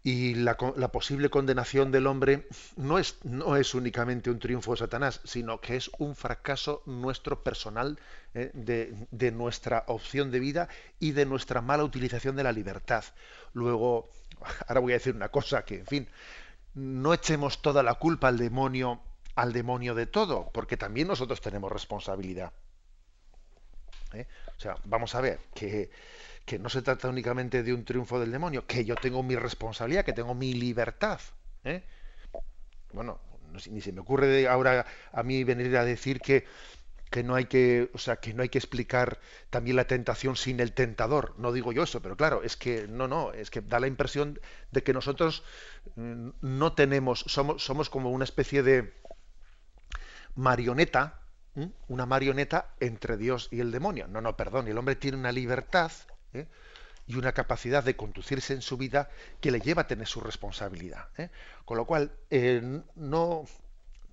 [0.05, 5.19] y la, posible condenación del hombre no es, no es únicamente un triunfo de Satanás,
[5.23, 7.97] sino que es un fracaso nuestro personal
[8.35, 10.69] eh, de, nuestra opción de vida
[10.99, 13.03] y de nuestra mala utilización de la libertad.
[13.53, 14.11] Luego,
[14.67, 16.07] ahora voy a decir una cosa que, en fin,
[16.75, 19.01] no echemos toda la culpa al demonio,
[19.35, 22.53] al demonio de todo, porque también nosotros tenemos responsabilidad.
[24.13, 24.27] ¿Eh?
[24.55, 25.89] O sea, vamos a ver que
[26.45, 30.05] que no se trata únicamente de un triunfo del demonio, que yo tengo mi responsabilidad,
[30.05, 31.19] que tengo mi libertad.
[31.63, 31.83] ¿eh?
[32.93, 33.19] Bueno,
[33.69, 36.45] ni se me ocurre ahora a mí venir a decir que,
[37.15, 40.59] que no hay que, o sea, que no hay que explicar también la tentación sin
[40.59, 41.33] el tentador.
[41.37, 44.37] No digo yo eso, pero claro, es que no, no, es que da la impresión
[44.71, 45.41] de que nosotros
[45.95, 48.93] mm, no tenemos, somos, somos como una especie de
[50.35, 51.21] marioneta,
[51.87, 54.09] una marioneta entre Dios y el demonio.
[54.09, 55.93] No, no, perdón, el hombre tiene una libertad
[56.33, 56.47] ¿eh?
[57.07, 59.07] y una capacidad de conducirse en su vida
[59.39, 61.07] que le lleva a tener su responsabilidad.
[61.17, 61.29] ¿eh?
[61.63, 63.45] Con lo cual, eh, no,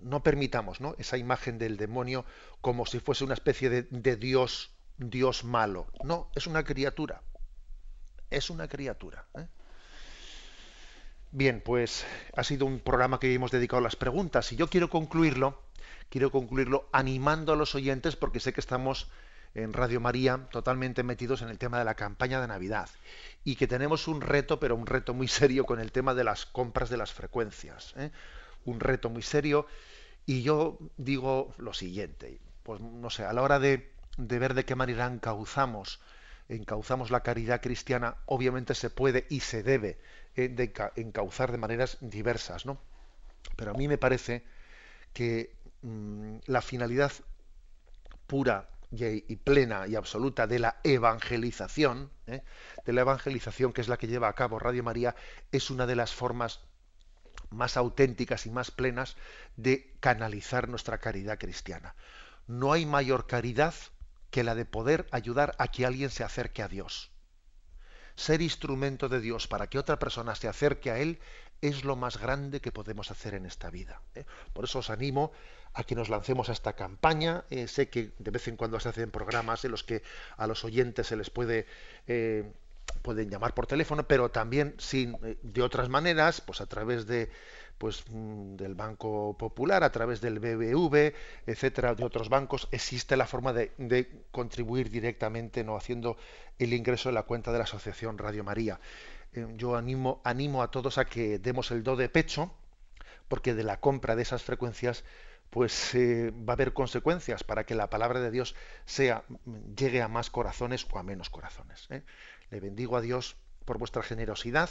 [0.02, 2.24] no permitamos esa imagen del demonio
[2.60, 5.86] como si fuese una especie de, Dios, Dios malo.
[6.04, 7.22] No, es una criatura.
[8.30, 9.26] Es una criatura.
[11.30, 12.04] Bien, pues
[12.36, 15.62] ha sido un programa que hemos dedicado a las preguntas y yo quiero concluirlo,
[16.10, 19.08] quiero concluirlo animando a los oyentes porque sé que estamos
[19.54, 22.88] en Radio María totalmente metidos en el tema de la campaña de Navidad
[23.44, 26.46] y que tenemos un reto, pero un reto muy serio con el tema de las
[26.46, 27.94] compras de las frecuencias.
[27.96, 28.10] ¿eh?
[28.64, 29.66] Un reto muy serio
[30.26, 34.74] y yo digo lo siguiente, pues no sé, a la hora de, ver de qué
[34.74, 36.00] manera encauzamos,
[36.48, 39.98] encauzamos la caridad cristiana, obviamente se puede y se debe
[40.36, 42.78] eh, encauzar de maneras diversas, ¿no?
[43.56, 44.44] Pero a mí me parece
[45.12, 47.12] que mm, la finalidad
[48.26, 52.42] pura y, plena y absoluta de la evangelización, ¿eh?
[52.84, 55.14] de la evangelización que es la que lleva a cabo Radio María,
[55.50, 56.60] es una de las formas
[57.52, 59.16] más auténticas y más plenas
[59.56, 61.94] de canalizar nuestra caridad cristiana.
[62.46, 63.74] No hay mayor caridad
[64.30, 67.10] que la de poder ayudar a que alguien se acerque a Dios.
[68.16, 71.18] Ser instrumento de Dios para que otra persona se acerque a Él
[71.60, 74.02] es lo más grande que podemos hacer en esta vida.
[74.14, 74.24] ¿eh?
[74.52, 75.32] Por eso os animo
[75.74, 77.44] a que nos lancemos a esta campaña.
[77.50, 80.02] Eh, sé que de vez en cuando se hacen programas en los que
[80.36, 81.66] a los oyentes se les puede
[82.06, 82.52] eh,
[83.02, 87.30] pueden llamar por teléfono, pero también sin eh, de otras maneras, pues a través de
[87.78, 91.14] pues mm, del Banco Popular, a través del BBV,
[91.46, 93.72] etcétera, de otros bancos, existe la forma de,
[94.30, 96.16] contribuir directamente, no haciendo
[96.58, 98.78] el ingreso en la cuenta de la Asociación Radio María.
[99.56, 102.52] yo animo, animo a todos a que demos el do de pecho,
[103.28, 105.04] porque de la compra de esas frecuencias
[105.52, 108.54] pues eh, va a haber consecuencias para que la palabra de Dios
[108.86, 109.24] sea
[109.76, 111.88] llegue a más corazones o a menos corazones.
[111.90, 112.02] ¿eh?
[112.52, 114.68] Le bendigo a Dios por vuestra generosidad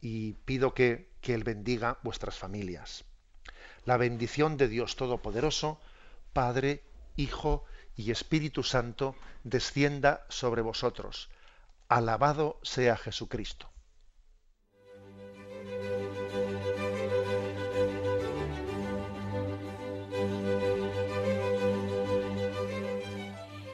[0.00, 3.04] y pido que, que Él bendiga vuestras familias.
[3.84, 5.78] La bendición de Dios Todopoderoso,
[6.32, 6.82] Padre,
[7.16, 11.28] Hijo y Espíritu Santo, descienda sobre vosotros.
[11.88, 13.68] Alabado sea Jesucristo.